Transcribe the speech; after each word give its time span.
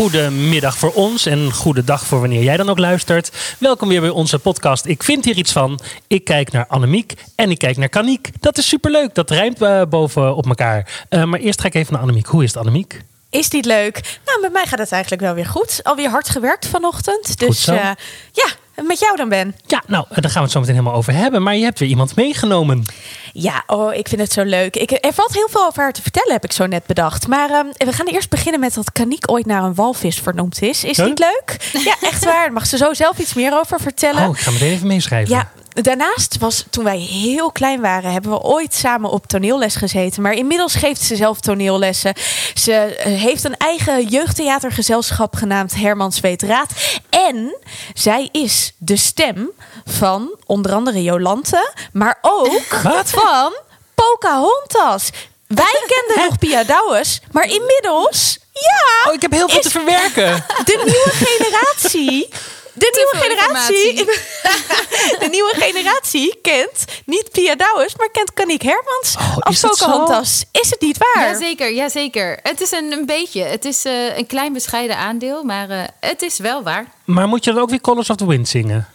Goedemiddag 0.00 0.78
voor 0.78 0.92
ons 0.92 1.26
en 1.26 1.52
goedendag 1.52 2.06
voor 2.06 2.20
wanneer 2.20 2.42
jij 2.42 2.56
dan 2.56 2.68
ook 2.68 2.78
luistert. 2.78 3.56
Welkom 3.58 3.88
weer 3.88 4.00
bij 4.00 4.10
onze 4.10 4.38
podcast 4.38 4.86
Ik 4.86 5.02
vind 5.02 5.24
hier 5.24 5.36
iets 5.36 5.52
van. 5.52 5.80
Ik 6.06 6.24
kijk 6.24 6.52
naar 6.52 6.66
Annemiek 6.66 7.14
en 7.34 7.50
ik 7.50 7.58
kijk 7.58 7.76
naar 7.76 7.88
Kaniek. 7.88 8.30
Dat 8.40 8.58
is 8.58 8.68
superleuk, 8.68 9.14
dat 9.14 9.30
rijmt 9.30 9.62
uh, 9.62 9.82
boven 9.88 10.36
op 10.36 10.46
elkaar. 10.46 11.06
Uh, 11.10 11.24
maar 11.24 11.40
eerst 11.40 11.60
ga 11.60 11.66
ik 11.66 11.74
even 11.74 11.92
naar 11.92 12.02
Annemiek. 12.02 12.26
Hoe 12.26 12.42
is 12.42 12.48
het 12.48 12.58
Annemiek? 12.58 13.02
Is 13.30 13.48
dit 13.48 13.64
leuk? 13.64 14.18
Nou, 14.24 14.40
met 14.40 14.52
mij 14.52 14.66
gaat 14.66 14.78
het 14.78 14.92
eigenlijk 14.92 15.22
wel 15.22 15.34
weer 15.34 15.46
goed. 15.46 15.80
Alweer 15.82 16.10
hard 16.10 16.28
gewerkt 16.28 16.66
vanochtend. 16.66 17.38
Dus 17.38 17.68
uh, 17.68 17.90
ja, 18.32 18.46
met 18.74 18.98
jou 18.98 19.16
dan 19.16 19.28
Ben. 19.28 19.56
Ja, 19.66 19.82
nou, 19.86 20.04
daar 20.08 20.22
gaan 20.22 20.32
we 20.32 20.40
het 20.40 20.50
zo 20.50 20.60
meteen 20.60 20.74
helemaal 20.74 20.94
over 20.96 21.12
hebben. 21.14 21.42
Maar 21.42 21.56
je 21.56 21.64
hebt 21.64 21.78
weer 21.78 21.88
iemand 21.88 22.16
meegenomen. 22.16 22.84
Ja, 23.32 23.62
oh, 23.66 23.94
ik 23.94 24.08
vind 24.08 24.20
het 24.20 24.32
zo 24.32 24.42
leuk. 24.42 24.76
Ik, 24.76 24.90
er 24.90 25.12
valt 25.12 25.34
heel 25.34 25.48
veel 25.50 25.66
over 25.66 25.82
haar 25.82 25.92
te 25.92 26.02
vertellen, 26.02 26.32
heb 26.32 26.44
ik 26.44 26.52
zo 26.52 26.66
net 26.66 26.86
bedacht. 26.86 27.26
Maar 27.26 27.50
um, 27.50 27.72
we 27.76 27.92
gaan 27.92 28.06
eerst 28.06 28.30
beginnen 28.30 28.60
met 28.60 28.74
dat 28.74 28.92
Kaniek 28.92 29.30
ooit 29.30 29.46
naar 29.46 29.62
een 29.62 29.74
walvis 29.74 30.18
vernoemd 30.18 30.62
is. 30.62 30.84
Is 30.84 30.96
Huh? 30.96 31.06
niet 31.06 31.18
leuk? 31.18 31.56
Ja, 31.84 31.94
echt 32.00 32.24
waar. 32.24 32.52
Mag 32.52 32.66
ze 32.66 32.76
zo 32.76 32.94
zelf 32.94 33.18
iets 33.18 33.34
meer 33.34 33.58
over 33.58 33.80
vertellen. 33.80 34.28
Oh, 34.28 34.34
ik 34.36 34.40
ga 34.42 34.50
meteen 34.50 34.72
even 34.72 34.86
meeschrijven. 34.86 35.34
Ja, 35.34 35.50
daarnaast 35.74 36.38
was 36.38 36.64
toen 36.70 36.84
wij 36.84 36.98
heel 36.98 37.52
klein 37.52 37.80
waren, 37.80 38.12
hebben 38.12 38.30
we 38.30 38.40
ooit 38.40 38.74
samen 38.74 39.10
op 39.10 39.26
toneelles 39.26 39.74
gezeten. 39.76 40.22
Maar 40.22 40.32
inmiddels 40.32 40.74
geeft 40.74 41.02
ze 41.02 41.16
zelf 41.16 41.40
toneellessen. 41.40 42.14
Ze 42.54 42.72
eh, 42.72 43.20
heeft 43.20 43.44
een 43.44 43.56
eigen 43.56 44.06
jeugdtheatergezelschap 44.06 45.34
genaamd 45.34 45.74
Hermans 45.74 46.20
Weet 46.20 46.42
Raad. 46.42 46.70
En 47.10 47.56
zij 47.94 48.28
is 48.32 48.72
de 48.78 48.96
stem 48.96 49.50
van 49.86 50.36
onder 50.46 50.72
andere 50.72 51.02
Jolante, 51.02 51.72
maar 51.92 52.18
ook 52.20 52.78
Wat? 52.82 53.10
van 53.10 53.52
Pocahontas. 53.94 55.10
Wij 55.46 55.84
kenden 56.06 56.26
nog 56.26 56.38
Pia 56.38 56.64
Douwes, 56.64 57.20
maar 57.30 57.44
inmiddels, 57.44 58.38
ja, 58.52 59.08
Oh, 59.08 59.14
ik 59.14 59.22
heb 59.22 59.30
heel 59.30 59.48
veel 59.48 59.60
te 59.60 59.70
verwerken. 59.70 60.44
de 60.64 60.76
nieuwe 60.84 61.26
generatie. 61.26 62.28
De 62.74 63.10
nieuwe 63.12 63.24
generatie. 63.26 64.04
De 65.20 65.28
nieuwe 65.30 65.54
generatie 65.58 66.38
kent 66.42 66.84
niet 67.06 67.30
Pia 67.30 67.54
Douwes, 67.54 67.96
maar 67.96 68.10
kent 68.10 68.32
Kaniek 68.32 68.62
Hermans 68.62 69.16
Oh, 69.18 69.38
als 69.38 69.54
is 69.54 69.60
dat 69.60 69.76
zo? 69.76 69.86
Pocahontas. 69.86 70.44
Is 70.52 70.70
het 70.70 70.80
niet 70.80 70.98
waar? 70.98 71.30
Jazeker, 71.30 71.72
jazeker. 71.72 72.38
Het 72.42 72.60
is 72.60 72.70
een, 72.70 72.92
een 72.92 73.06
beetje. 73.06 73.42
Het 73.42 73.64
is 73.64 73.84
eh, 73.84 74.16
een 74.18 74.26
klein 74.26 74.52
bescheiden 74.52 74.96
aandeel, 74.96 75.42
maar 75.42 75.70
eh, 75.70 75.82
het 76.00 76.22
is 76.22 76.38
wel 76.38 76.62
waar. 76.62 76.86
Maar 77.04 77.28
moet 77.28 77.44
je 77.44 77.52
dan 77.52 77.62
ook 77.62 77.70
weer 77.70 77.80
Colors 77.80 78.10
of 78.10 78.16
the 78.16 78.26
Wind 78.26 78.48
zingen? 78.48 78.88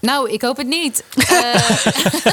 Nou, 0.00 0.30
ik 0.30 0.42
hoop 0.42 0.56
het 0.56 0.66
niet. 0.66 1.04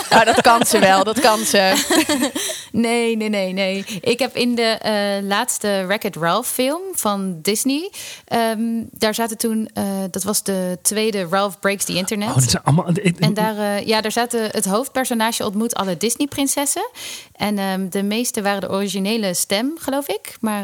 Nou, 0.09 0.25
dat 0.27 0.41
kan 0.41 0.65
ze 0.65 0.79
wel, 0.79 1.03
dat 1.03 1.19
kan 1.19 1.39
ze. 1.39 1.83
nee, 2.71 3.17
nee, 3.17 3.29
nee, 3.29 3.53
nee. 3.53 3.85
Ik 4.01 4.19
heb 4.19 4.35
in 4.35 4.55
de 4.55 4.61
eh, 4.61 5.27
laatste 5.27 5.83
Wreck-It 5.87 6.15
Ralph 6.15 6.47
film 6.47 6.81
van 6.93 7.39
Disney... 7.41 7.91
ehm, 8.25 8.59
daar 8.91 9.13
zaten 9.15 9.37
toen... 9.37 9.69
eh, 9.73 9.83
dat 10.11 10.23
was 10.23 10.43
de 10.43 10.77
tweede 10.81 11.27
Ralph 11.29 11.59
Breaks 11.59 11.85
the 11.85 11.93
Internet. 11.93 12.27
Oh, 12.27 12.35
dat 12.35 12.49
zijn 12.49 12.63
allemaal. 12.63 12.87
En 13.19 13.33
daar, 13.33 13.85
ja, 13.85 14.01
daar 14.01 14.11
zaten 14.11 14.49
het 14.51 14.65
hoofdpersonage 14.65 15.45
ontmoet 15.45 15.75
alle 15.75 15.97
Disney-prinsessen. 15.97 16.89
En 17.35 17.57
ehm, 17.57 17.89
de 17.89 18.03
meeste 18.03 18.41
waren 18.41 18.61
de 18.61 18.69
originele 18.71 19.33
stem, 19.33 19.73
geloof 19.79 20.07
ik. 20.07 20.37
Maar 20.39 20.61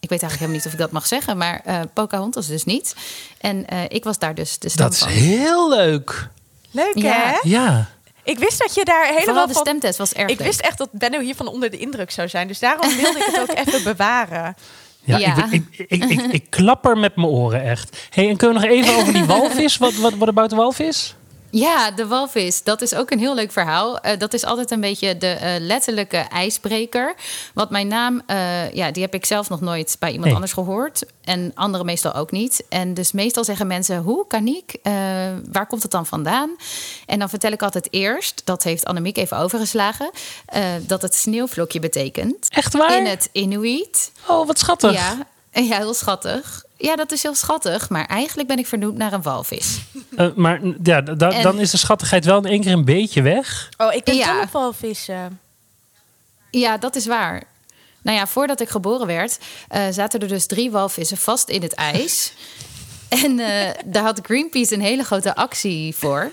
ik 0.00 0.08
weet 0.08 0.22
eigenlijk 0.22 0.32
helemaal 0.32 0.56
niet 0.56 0.66
of 0.66 0.72
ik 0.72 0.78
dat 0.78 0.90
mag 0.90 1.06
zeggen. 1.06 1.36
Maar 1.36 1.86
Pocahontas 1.94 2.46
dus 2.46 2.64
niet. 2.64 2.94
En 3.38 3.66
ik 3.88 4.04
was 4.04 4.18
daar 4.18 4.34
dus 4.34 4.58
de 4.58 4.68
stem 4.68 4.84
Dat 4.84 4.92
is 4.92 4.98
van. 4.98 5.08
heel 5.08 5.68
leuk. 5.68 6.28
Leuk 6.74 6.98
Ja. 6.98 7.12
hè? 7.12 7.38
Ja. 7.42 7.86
Ik 8.24 8.38
wist 8.38 8.58
dat 8.58 8.74
je 8.74 8.84
daar 8.84 9.02
helemaal 9.04 9.24
Vooral 9.24 9.46
de 9.46 9.52
van... 9.52 9.62
stemtest 9.62 9.98
was 9.98 10.12
erg 10.12 10.30
Ik 10.30 10.38
leuk. 10.38 10.46
wist 10.46 10.60
echt 10.60 10.78
dat 10.78 10.88
Benno 10.92 11.18
hiervan 11.20 11.46
onder 11.46 11.70
de 11.70 11.76
indruk 11.78 12.10
zou 12.10 12.28
zijn. 12.28 12.48
Dus 12.48 12.58
daarom 12.58 12.96
wilde 12.96 13.18
ik 13.18 13.24
het 13.24 13.40
ook 13.40 13.56
even 13.66 13.82
bewaren. 13.92 14.56
Ja, 15.00 15.16
Ja. 15.18 15.48
Ik, 15.50 15.62
ik, 15.70 15.86
ik, 15.88 16.04
ik, 16.10 16.20
ik 16.32 16.44
klapper 16.50 16.98
met 16.98 17.16
mijn 17.16 17.28
oren 17.28 17.62
echt. 17.64 18.06
hey, 18.10 18.28
en 18.28 18.36
kunnen 18.36 18.60
we 18.60 18.66
nog 18.68 18.76
even 18.76 18.94
over 18.96 19.12
die 19.12 19.24
walvis? 19.24 19.76
Wat, 19.76 19.94
wat, 19.94 20.14
wat 20.14 20.28
about 20.28 20.50
de 20.50 20.56
walvis? 20.56 21.14
Ja, 21.54 21.90
de 21.90 22.06
walvis. 22.06 22.62
Dat 22.62 22.82
is 22.82 22.94
ook 22.94 23.10
een 23.10 23.18
heel 23.18 23.34
leuk 23.34 23.52
verhaal. 23.52 23.98
Eh, 24.00 24.18
dat 24.18 24.34
is 24.34 24.44
altijd 24.44 24.70
een 24.70 24.80
beetje 24.80 25.18
de 25.18 25.26
eh, 25.26 25.60
letterlijke 25.60 26.16
ijsbreker. 26.16 27.14
Want 27.54 27.70
mijn 27.70 27.88
naam, 27.88 28.22
eh, 28.26 28.72
ja, 28.72 28.90
die 28.90 29.02
heb 29.02 29.14
ik 29.14 29.24
zelf 29.24 29.48
nog 29.48 29.60
nooit 29.60 29.96
bij 29.98 30.08
iemand 30.08 30.26
Nee. 30.26 30.34
anders 30.34 30.52
gehoord. 30.52 31.04
En 31.24 31.52
anderen 31.54 31.86
meestal 31.86 32.14
ook 32.14 32.30
niet. 32.30 32.64
En 32.68 32.94
dus 32.94 33.12
meestal 33.12 33.44
zeggen 33.44 33.66
mensen, 33.66 33.98
hoe, 33.98 34.26
Kaniek? 34.26 34.76
Eh 34.82 34.92
waar 35.52 35.66
komt 35.66 35.82
het 35.82 35.90
dan 35.90 36.06
vandaan? 36.06 36.56
En 37.06 37.18
dan 37.18 37.28
vertel 37.28 37.52
ik 37.52 37.62
altijd 37.62 37.88
eerst, 37.90 38.42
dat 38.44 38.62
heeft 38.62 38.84
Annemiek 38.84 39.16
even 39.16 39.36
overgeslagen... 39.36 40.10
dat 40.80 41.02
het 41.02 41.14
sneeuwvlokje 41.14 41.80
betekent. 41.80 42.48
Echt 42.48 42.72
waar? 42.72 42.98
In 42.98 43.06
het 43.06 43.28
Inuit. 43.32 44.12
Oh, 44.26 44.46
wat 44.46 44.58
schattig. 44.58 44.92
Ja, 44.92 45.26
ja, 45.52 45.76
heel 45.76 45.94
schattig. 45.94 46.64
Ja, 46.76 46.96
dat 46.96 47.12
is 47.12 47.22
heel 47.22 47.34
schattig. 47.34 47.88
Maar 47.88 48.06
eigenlijk 48.06 48.48
ben 48.48 48.58
ik 48.58 48.66
vernoemd 48.66 48.96
naar 48.96 49.12
een 49.12 49.22
walvis. 49.22 49.78
Eh, 50.16 50.28
maar 50.34 50.60
ja, 50.82 51.00
da- 51.00 51.30
En- 51.30 51.42
dan 51.42 51.58
is 51.58 51.70
de 51.70 51.76
schattigheid 51.76 52.24
wel 52.24 52.38
in 52.38 52.44
één 52.44 52.60
keer 52.60 52.72
een 52.72 52.84
beetje 52.84 53.22
weg. 53.22 53.68
Oh, 53.76 53.92
ik 53.94 54.04
ben 54.04 54.14
Ja. 54.16 54.40
op 54.42 54.50
walvissen. 54.50 55.40
Ja, 56.50 56.76
dat 56.78 56.96
is 56.96 57.06
waar. 57.06 57.42
Nou 58.02 58.16
ja, 58.18 58.26
voordat 58.26 58.60
ik 58.60 58.68
geboren 58.68 59.06
werd, 59.06 59.38
eh, 59.68 59.82
zaten 59.90 60.20
er 60.20 60.28
dus 60.28 60.46
drie 60.46 60.70
walvissen 60.70 61.16
vast 61.16 61.48
in 61.48 61.62
het 61.62 61.72
ijs. 61.74 62.32
en 63.24 63.38
eh, 63.40 63.70
daar 63.84 64.02
had 64.02 64.20
Greenpeace 64.22 64.74
een 64.74 64.80
hele 64.80 65.04
grote 65.04 65.34
actie 65.34 65.94
voor. 65.94 66.30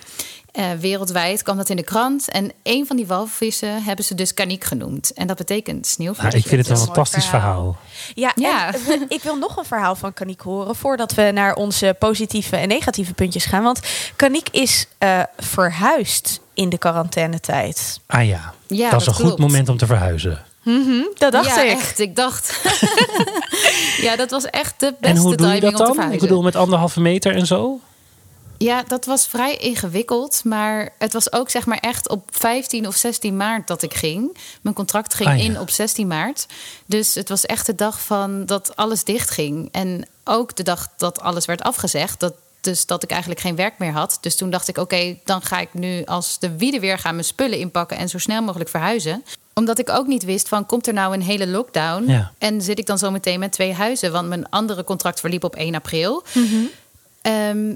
Eh, 0.52 0.72
wereldwijd 0.80 1.44
kwam 1.44 1.58
dat 1.58 1.70
in 1.70 1.76
de 1.76 1.84
krant. 1.84 2.30
En 2.30 2.52
een 2.64 2.86
van 2.88 2.96
die 2.96 3.08
walvissen 3.08 3.84
hebben 3.84 4.06
ze 4.06 4.16
dus 4.16 4.34
kaniek 4.34 4.64
genoemd. 4.64 5.14
En 5.14 5.28
dat 5.28 5.38
betekent 5.38 5.88
sneeuwvlokje. 5.88 6.30
Nou, 6.32 6.42
ik 6.44 6.48
vind 6.50 6.68
het 6.68 6.78
een 6.80 6.86
fantastisch 6.86 7.26
verhaal. 7.26 7.78
verhaal. 8.14 8.34
Ja, 8.36 8.50
Ja. 8.50 8.74
en 8.74 8.80
we- 8.88 9.06
ik 9.08 9.22
wil 9.24 9.36
nog 9.38 9.58
een 9.58 9.66
verhaal 9.66 9.96
van 9.96 10.14
Kaniek 10.14 10.42
horen 10.42 10.76
voordat 10.76 11.14
we 11.14 11.32
naar 11.34 11.56
onze 11.56 11.96
positieve 12.00 12.56
en 12.56 12.68
negatieve 12.68 13.14
puntjes 13.14 13.46
gaan. 13.46 13.64
Want 13.64 13.80
Kaniek 14.16 14.50
is 14.52 14.88
eh, 14.98 15.20
verhuisd 15.38 16.40
in 16.54 16.70
de 16.70 16.78
quarantainetijd. 16.78 18.00
Ah 18.08 18.26
ja, 18.28 18.54
Ja, 18.68 18.90
dat 18.90 19.00
is 19.00 19.06
dat 19.06 19.20
een 19.20 19.26
goed 19.26 19.38
moment 19.40 19.70
om 19.70 19.78
te 19.78 19.86
verhuizen. 19.86 20.44
Dat 21.18 21.32
dacht 21.32 21.46
ja, 21.56 21.62
ik. 21.64 21.72
echt. 21.72 22.00
Ik 22.00 22.16
dacht. 22.16 22.62
ja, 24.08 24.16
dat 24.16 24.32
was 24.32 24.46
echt 24.46 24.80
de 24.80 24.86
En 24.86 24.96
beste 25.00 25.20
hoe 25.20 25.36
doe 25.36 25.48
je 25.48 25.54
timing 25.54 25.62
dat 25.62 25.72
om 25.72 25.78
te 25.78 25.84
dan? 25.84 25.88
Ik 25.90 25.94
verhuizen. 25.96 26.28
bedoel, 26.28 26.44
met 26.44 26.56
anderhalve 26.56 27.02
meter 27.02 27.36
en 27.36 27.46
zo? 27.46 27.80
Ja, 28.64 28.84
dat 28.88 29.06
was 29.06 29.28
vrij 29.28 29.56
ingewikkeld. 29.58 30.42
Maar 30.44 30.90
het 30.98 31.14
was 31.14 31.32
ook 31.34 31.50
zeg 31.50 31.66
maar 31.66 31.78
echt 31.78 32.10
op 32.10 32.30
15 32.32 32.88
of 32.88 32.96
16 32.96 33.38
maart 33.38 33.68
dat 33.68 33.82
ik 33.82 33.94
ging. 33.94 34.38
Mijn 34.62 34.76
contract 34.76 35.14
ging 35.14 35.30
Ah, 35.30 35.38
ja. 35.38 35.44
in 35.44 35.60
op 35.60 35.70
16 35.70 36.08
maart. 36.08 36.46
Dus 36.86 37.16
het 37.16 37.30
was 37.30 37.46
echt 37.46 37.66
de 37.66 37.76
dag 37.76 38.02
van 38.02 38.46
dat 38.46 38.76
alles 38.76 39.04
dicht 39.04 39.30
ging. 39.30 39.70
En 39.72 40.08
ook 40.24 40.56
de 40.56 40.64
dag 40.64 40.88
dat 40.98 41.20
alles 41.22 41.46
werd 41.46 41.62
afgezegd. 41.62 42.20
Dat, 42.20 42.34
dus 42.62 42.86
dat 42.86 43.04
ik 43.04 43.10
eigenlijk 43.12 43.42
geen 43.42 43.56
werk 43.56 43.78
meer 43.78 43.92
had. 43.92 44.18
Dus 44.22 44.36
toen 44.36 44.50
dacht 44.50 44.68
ik, 44.68 44.78
oké, 44.78 45.18
dan 45.26 45.42
ga 45.42 45.60
ik 45.60 45.74
nu 45.74 46.04
als 46.06 46.40
de 46.40 46.56
wiede 46.58 46.80
weer 46.80 46.98
gaan 46.98 47.14
mijn 47.14 47.26
spullen 47.26 47.58
inpakken 47.60 47.98
en 47.98 48.10
zo 48.10 48.18
snel 48.18 48.42
mogelijk 48.42 48.70
verhuizen. 48.70 49.24
Omdat 49.54 49.80
ik 49.80 49.90
ook 49.90 50.08
niet 50.08 50.24
wist 50.24 50.48
van, 50.48 50.66
komt 50.66 50.88
er 50.88 50.94
nou 50.94 51.14
een 51.14 51.22
hele 51.22 51.48
lockdown? 51.48 52.10
Ja. 52.12 52.32
En 52.38 52.62
zit 52.62 52.80
ik 52.80 52.86
dan 52.86 52.98
zo 52.98 53.12
meteen 53.12 53.40
met 53.40 53.52
twee 53.52 53.74
huizen? 53.74 54.12
Want 54.12 54.28
mijn 54.28 54.50
andere 54.50 54.84
contract 54.84 55.20
verliep 55.20 55.44
op 55.44 55.56
1 55.56 55.76
april. 55.76 56.24
Ehm, 57.22 57.74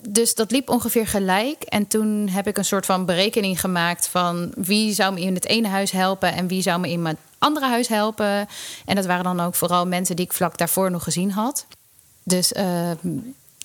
dus 0.00 0.34
dat 0.34 0.50
liep 0.50 0.68
ongeveer 0.68 1.06
gelijk. 1.06 1.62
En 1.62 1.86
toen 1.86 2.28
heb 2.28 2.46
ik 2.46 2.58
een 2.58 2.64
soort 2.64 2.86
van 2.86 3.04
berekening 3.04 3.60
gemaakt 3.60 4.08
van 4.08 4.52
wie 4.54 4.92
zou 4.92 5.14
me 5.14 5.20
in 5.20 5.34
het 5.34 5.46
ene 5.46 5.68
huis 5.68 5.90
helpen 5.90 6.32
en 6.32 6.46
wie 6.46 6.62
zou 6.62 6.80
me 6.80 6.90
in 6.90 7.02
mijn 7.02 7.16
andere 7.38 7.66
huis 7.66 7.88
helpen. 7.88 8.48
En 8.84 8.94
dat 8.94 9.06
waren 9.06 9.24
dan 9.24 9.40
ook 9.40 9.54
vooral 9.54 9.86
mensen 9.86 10.16
die 10.16 10.24
ik 10.24 10.32
vlak 10.32 10.58
daarvoor 10.58 10.90
nog 10.90 11.02
gezien 11.02 11.30
had. 11.30 11.66
Dus 12.22 12.52
ehm, 12.52 12.96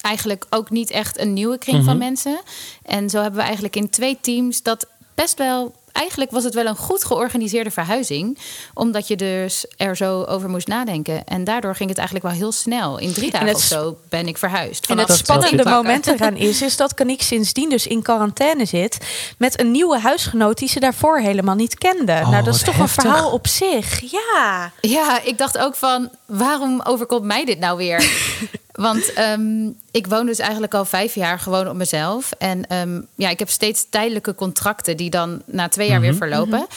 eigenlijk 0.02 0.46
ook 0.50 0.70
niet 0.70 0.92
echt 0.92 1.20
een 1.20 1.34
nieuwe 1.34 1.58
kring 1.58 1.84
van 1.84 1.98
mensen. 1.98 2.42
En 2.84 3.10
zo 3.10 3.22
hebben 3.22 3.40
we 3.40 3.46
eigenlijk 3.46 3.76
in 3.76 3.90
twee 3.90 4.18
teams 4.22 4.62
dat 4.62 4.88
best 5.16 5.38
wel. 5.38 5.76
Eigenlijk 5.94 6.32
was 6.32 6.44
het 6.44 6.54
wel 6.54 6.66
een 6.66 6.76
goed 6.76 7.06
georganiseerde 7.06 7.72
verhuizing. 7.72 8.38
Omdat 8.74 9.08
je 9.08 9.16
dus 9.16 9.66
er 9.78 9.96
zo 9.96 10.24
over 10.24 10.50
moest 10.50 10.68
nadenken. 10.68 11.24
En 11.26 11.44
daardoor 11.44 11.76
ging 11.76 11.90
het 11.90 11.98
eigenlijk 11.98 12.28
wel 12.28 12.38
heel 12.38 12.52
snel. 12.52 12.98
In 12.98 13.14
drie 13.14 13.32
dagen 13.32 13.48
het 13.48 13.56
of 13.56 13.62
zo 13.62 13.98
ben 14.10 14.28
ik 14.28 14.38
verhuisd. 14.38 14.86
En 14.86 14.98
het 14.98 15.12
spannende 15.12 15.66
moment 15.66 16.08
eraan 16.08 16.36
is, 16.36 16.62
is 16.62 16.78
dat 16.78 16.94
Kaniek 16.94 17.22
sindsdien 17.22 17.70
dus 17.70 17.88
in 17.88 18.02
quarantaine 18.02 18.66
zit 18.66 18.98
met 19.38 19.60
een 19.60 19.72
nieuwe 19.72 20.00
huisgenoot 20.00 20.58
die 20.58 20.70
ze 20.70 20.80
daarvoor 20.80 21.20
helemaal 21.20 21.56
niet 21.56 21.78
kende. 21.78 22.14
Oh, 22.14 22.30
nou, 22.30 22.44
dat 22.44 22.56
is 22.56 22.64
toch 22.64 22.76
heftig. 22.76 23.04
een 23.04 23.10
verhaal 23.12 23.32
op 23.32 23.48
zich. 23.48 24.12
Ja. 24.12 24.72
Ja, 24.82 25.22
ik 25.22 25.38
dacht 25.38 25.58
ook 25.58 25.76
van, 25.76 26.10
waarom 26.26 26.82
overkomt 26.84 27.26
mij 27.26 27.46
dit 27.46 27.60
nou 27.60 27.78
weer? 27.78 28.00
Want 28.74 29.14
ehm, 29.14 29.68
ik 29.92 30.08
woon 30.08 30.26
dus 30.26 30.40
eigenlijk 30.40 30.74
al 30.74 30.86
vijf 30.86 31.16
jaar 31.16 31.40
gewoon 31.40 31.68
op 31.70 31.76
mezelf. 31.76 32.32
En 32.38 32.68
ehm, 32.68 33.02
ja, 33.16 33.30
ik 33.30 33.40
heb 33.40 33.50
steeds 33.50 33.86
tijdelijke 33.90 34.36
contracten 34.36 34.98
die 34.98 35.10
dan 35.10 35.42
na 35.46 35.68
twee 35.68 35.88
jaar 35.90 36.02
weer 36.02 36.16
verlopen. 36.16 36.68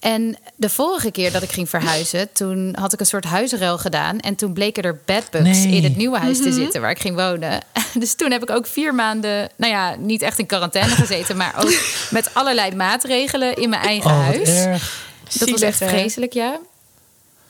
En 0.00 0.36
de 0.56 0.68
vorige 0.68 1.10
keer 1.10 1.32
dat 1.32 1.42
ik 1.42 1.52
ging 1.52 1.68
verhuizen, 1.68 2.32
toen 2.32 2.76
had 2.78 2.92
ik 2.92 3.00
een 3.00 3.06
soort 3.06 3.24
huisruil 3.24 3.78
gedaan. 3.78 4.20
En 4.20 4.34
toen 4.34 4.52
bleken 4.52 4.82
er 4.82 5.00
bedbugs 5.04 5.58
Nee. 5.64 5.76
in 5.76 5.84
het 5.84 5.96
nieuwe 5.96 6.18
huis 6.18 6.42
te 6.42 6.52
zitten 6.52 6.80
waar 6.80 6.90
ik 6.90 6.98
ging 7.00 7.14
wonen. 7.16 7.60
Dus 7.98 8.14
toen 8.14 8.30
heb 8.30 8.42
ik 8.42 8.50
ook 8.50 8.66
vier 8.66 8.94
maanden, 8.94 9.48
nou 9.56 9.72
ja, 9.72 9.94
niet 9.98 10.22
echt 10.22 10.38
in 10.38 10.46
quarantaine 10.46 10.90
gezeten, 10.94 11.36
maar 11.36 11.54
ook 11.56 11.72
met 12.10 12.34
allerlei 12.34 12.74
maatregelen 12.74 13.56
in 13.56 13.68
mijn 13.68 13.82
eigen 13.82 14.10
Oh, 14.10 14.24
huis. 14.24 14.48
erg. 14.48 15.06
Dat 15.38 15.50
was 15.50 15.60
echt 15.60 15.76
Zielig, 15.78 15.92
hè? 15.92 15.98
vreselijk, 15.98 16.32
ja. 16.32 16.58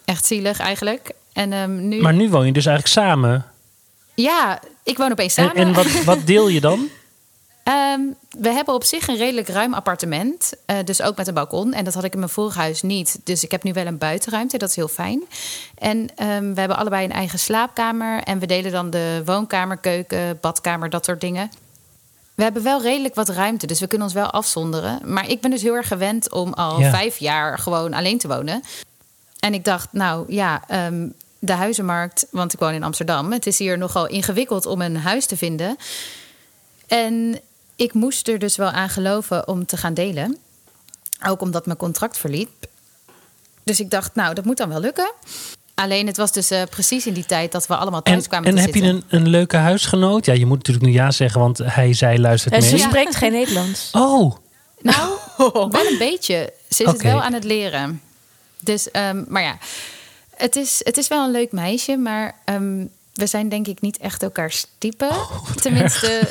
Echt 0.04 0.24
zielig 0.26 0.58
eigenlijk. 0.58 1.10
En 1.32 1.52
ehm, 1.52 1.88
nu, 1.88 2.00
Maar 2.00 2.14
nu 2.14 2.28
woon 2.30 2.46
je 2.46 2.52
dus 2.52 2.66
eigenlijk 2.66 2.96
samen. 2.96 3.46
Ja, 4.22 4.60
ik 4.82 4.96
woon 4.96 5.10
opeens 5.10 5.36
En, 5.36 5.44
samen. 5.46 5.62
en 5.62 5.72
wat, 5.74 6.04
wat 6.04 6.26
deel 6.32 6.48
je 6.48 6.60
dan? 6.60 6.88
Ehm, 7.62 8.00
we 8.30 8.48
hebben 8.50 8.74
op 8.74 8.84
zich 8.84 9.08
een 9.08 9.16
redelijk 9.16 9.48
ruim 9.48 9.74
appartement. 9.74 10.52
eh, 10.66 10.76
dus 10.84 11.02
ook 11.02 11.16
met 11.16 11.26
een 11.28 11.34
balkon. 11.34 11.72
En 11.72 11.84
dat 11.84 11.94
had 11.94 12.04
ik 12.04 12.12
in 12.12 12.18
mijn 12.18 12.30
vorig 12.30 12.54
huis 12.54 12.82
niet. 12.82 13.18
Dus 13.24 13.44
ik 13.44 13.50
heb 13.50 13.62
nu 13.62 13.72
wel 13.72 13.86
een 13.86 13.98
buitenruimte. 13.98 14.58
Dat 14.58 14.68
is 14.68 14.76
heel 14.76 14.88
fijn. 14.88 15.22
En 15.78 16.08
ehm, 16.16 16.52
we 16.54 16.60
hebben 16.60 16.76
allebei 16.78 17.04
een 17.04 17.12
eigen 17.12 17.38
slaapkamer. 17.38 18.22
En 18.22 18.38
we 18.38 18.46
delen 18.46 18.72
dan 18.72 18.90
de 18.90 19.22
woonkamer, 19.24 19.76
keuken, 19.76 20.38
badkamer, 20.40 20.90
dat 20.90 21.04
soort 21.04 21.20
dingen. 21.20 21.50
We 22.34 22.42
hebben 22.42 22.62
wel 22.62 22.82
redelijk 22.82 23.14
wat 23.14 23.28
ruimte. 23.28 23.66
Dus 23.66 23.80
we 23.80 23.86
kunnen 23.86 24.06
ons 24.06 24.16
wel 24.16 24.30
afzonderen. 24.30 25.00
Maar 25.04 25.28
ik 25.28 25.40
ben 25.40 25.50
dus 25.50 25.62
heel 25.62 25.74
erg 25.74 25.88
gewend 25.88 26.32
om 26.32 26.52
al 26.52 26.80
Ja. 26.80 26.90
vijf 26.90 27.16
jaar 27.18 27.58
gewoon 27.58 27.94
alleen 27.94 28.18
te 28.18 28.28
wonen. 28.28 28.62
En 29.40 29.54
ik 29.54 29.64
dacht, 29.64 29.88
nou 29.92 30.24
ja, 30.32 30.62
ehm, 30.68 31.08
de 31.44 31.52
huizenmarkt, 31.52 32.26
want 32.30 32.52
ik 32.52 32.58
woon 32.58 32.72
in 32.72 32.82
Amsterdam. 32.82 33.32
Het 33.32 33.46
is 33.46 33.58
hier 33.58 33.78
nogal 33.78 34.06
ingewikkeld 34.06 34.66
om 34.66 34.80
een 34.80 34.96
huis 34.96 35.26
te 35.26 35.36
vinden. 35.36 35.76
En 36.86 37.40
ik 37.76 37.92
moest 37.92 38.28
er 38.28 38.38
dus 38.38 38.56
wel 38.56 38.70
aan 38.70 38.88
geloven 38.88 39.48
om 39.48 39.66
te 39.66 39.76
gaan 39.76 39.94
delen. 39.94 40.36
Ook 41.26 41.40
omdat 41.40 41.66
mijn 41.66 41.78
contract 41.78 42.18
verliep. 42.18 42.50
Dus 43.62 43.80
ik 43.80 43.90
dacht, 43.90 44.14
nou, 44.14 44.34
dat 44.34 44.44
moet 44.44 44.56
dan 44.56 44.68
wel 44.68 44.80
lukken. 44.80 45.12
Alleen 45.74 46.06
het 46.06 46.16
was 46.16 46.32
dus 46.32 46.50
eh, 46.50 46.62
precies 46.70 47.06
in 47.06 47.14
die 47.14 47.26
tijd 47.26 47.52
dat 47.52 47.66
we 47.66 47.76
allemaal 47.76 48.02
thuis 48.02 48.22
En, 48.22 48.28
kwamen 48.28 48.48
en 48.48 48.54
te 48.54 48.60
heb 48.60 48.74
je 48.74 48.82
een, 48.82 49.04
een 49.08 49.28
leuke 49.28 49.56
huisgenoot? 49.56 50.26
Ja, 50.26 50.32
je 50.32 50.46
moet 50.46 50.56
natuurlijk 50.56 50.86
nu 50.86 50.92
ja 50.92 51.10
zeggen, 51.10 51.40
want 51.40 51.58
hij, 51.58 51.92
zij 51.94 52.18
luistert 52.18 52.54
En 52.54 52.62
ze 52.62 52.74
mee. 52.74 52.82
spreekt 52.82 53.16
geen 53.16 53.32
Nederlands. 53.32 53.90
Oh, 53.94 54.36
Nou, 54.80 55.18
wel 55.72 55.86
een 55.86 55.98
beetje. 55.98 56.52
Ze 56.68 56.82
is 56.82 56.90
het 56.90 57.02
wel 57.02 57.22
aan 57.22 57.32
het 57.32 57.44
leren. 57.44 58.00
Dus, 58.60 58.90
ehm, 58.90 59.24
maar 59.28 59.42
ja, 59.42 59.58
het 60.36 60.56
is, 60.56 60.80
het 60.84 60.96
is 60.96 61.08
wel 61.08 61.24
een 61.24 61.30
leuk 61.30 61.52
meisje, 61.52 61.96
maar 61.96 62.34
ehm, 62.44 62.84
we 63.14 63.26
zijn 63.26 63.48
denk 63.48 63.66
ik 63.66 63.80
niet 63.80 63.98
echt 63.98 64.22
elkaars 64.22 64.66
type. 64.78 65.10
Tenminste, 65.62 66.28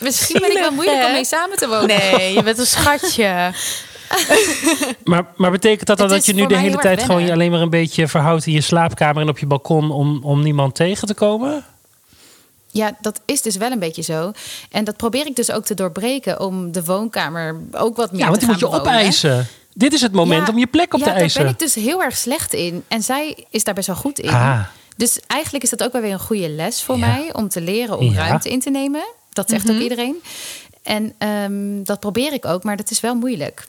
misschien 0.00 0.40
ben 0.40 0.50
ik 0.50 0.58
wel 0.58 0.72
moeilijk 0.72 0.98
hè? 0.98 1.06
om 1.06 1.12
mee 1.12 1.24
samen 1.24 1.56
te 1.56 1.68
wonen. 1.68 1.86
Nee, 1.86 2.32
je 2.32 2.42
bent 2.42 2.58
een 2.58 2.66
schatje. 2.66 3.52
maar, 5.04 5.26
maar 5.36 5.50
betekent 5.50 5.86
dat 5.86 5.98
dan 5.98 6.08
dat 6.08 6.26
je 6.26 6.34
nu 6.34 6.46
de 6.46 6.56
hele 6.56 6.76
tijd 6.76 7.02
gewoon 7.02 7.22
je 7.24 7.32
alleen 7.32 7.50
maar 7.50 7.60
een 7.60 7.70
beetje 7.70 8.08
verhoudt 8.08 8.46
in 8.46 8.52
je 8.52 8.60
slaapkamer 8.60 9.22
en 9.22 9.28
op 9.28 9.38
je 9.38 9.46
balkon 9.46 9.90
om, 9.90 10.24
om 10.24 10.42
niemand 10.42 10.74
tegen 10.74 11.06
te 11.06 11.14
komen? 11.14 11.64
Ja, 12.70 12.96
dat 13.00 13.20
is 13.24 13.42
dus 13.42 13.56
wel 13.56 13.70
een 13.70 13.78
beetje 13.78 14.02
zo. 14.02 14.32
En 14.70 14.84
dat 14.84 14.96
probeer 14.96 15.26
ik 15.26 15.36
dus 15.36 15.50
ook 15.50 15.64
te 15.64 15.74
doorbreken 15.74 16.40
om 16.40 16.72
de 16.72 16.84
woonkamer 16.84 17.60
ook 17.72 17.96
wat 17.96 18.12
meer 18.12 18.20
Ja, 18.20 18.26
want 18.28 18.40
te 18.40 18.46
die 18.46 18.54
moet 18.54 18.62
gaan 18.62 18.70
je 18.70 18.76
bewonen. 18.78 19.00
opeisen. 19.00 19.46
Dit 19.76 19.92
is 19.92 20.00
het 20.00 20.12
moment 20.12 20.46
Ja, 20.46 20.52
om 20.52 20.58
je 20.58 20.66
plek 20.66 20.94
op 20.94 21.00
ja, 21.00 21.04
te 21.06 21.10
eisen. 21.12 21.40
Daar 21.44 21.52
ben 21.54 21.66
ik 21.66 21.74
dus 21.74 21.84
heel 21.84 22.02
erg 22.02 22.16
slecht 22.16 22.52
in. 22.52 22.84
En 22.88 23.02
zij 23.02 23.46
is 23.50 23.64
daar 23.64 23.74
best 23.74 23.86
wel 23.86 23.96
goed 23.96 24.18
in. 24.18 24.30
Ah. 24.30 24.60
Dus 24.96 25.20
eigenlijk 25.26 25.64
is 25.64 25.70
dat 25.70 25.82
ook 25.82 25.92
wel 25.92 26.00
weer 26.02 26.12
een 26.12 26.18
goede 26.18 26.48
les 26.48 26.82
voor 26.82 26.98
Ja. 26.98 27.06
mij 27.06 27.32
om 27.34 27.48
te 27.48 27.60
leren 27.60 27.98
om 27.98 28.12
Ja. 28.12 28.26
ruimte 28.26 28.48
in 28.50 28.60
te 28.60 28.70
nemen. 28.70 29.04
Dat 29.32 29.48
zegt 29.50 29.70
ook 29.70 29.78
iedereen. 29.78 30.22
En 30.82 31.14
ehm, 31.18 31.82
dat 31.82 32.00
probeer 32.00 32.32
ik 32.32 32.44
ook, 32.44 32.62
maar 32.64 32.76
dat 32.76 32.90
is 32.90 33.00
wel 33.00 33.14
moeilijk. 33.14 33.66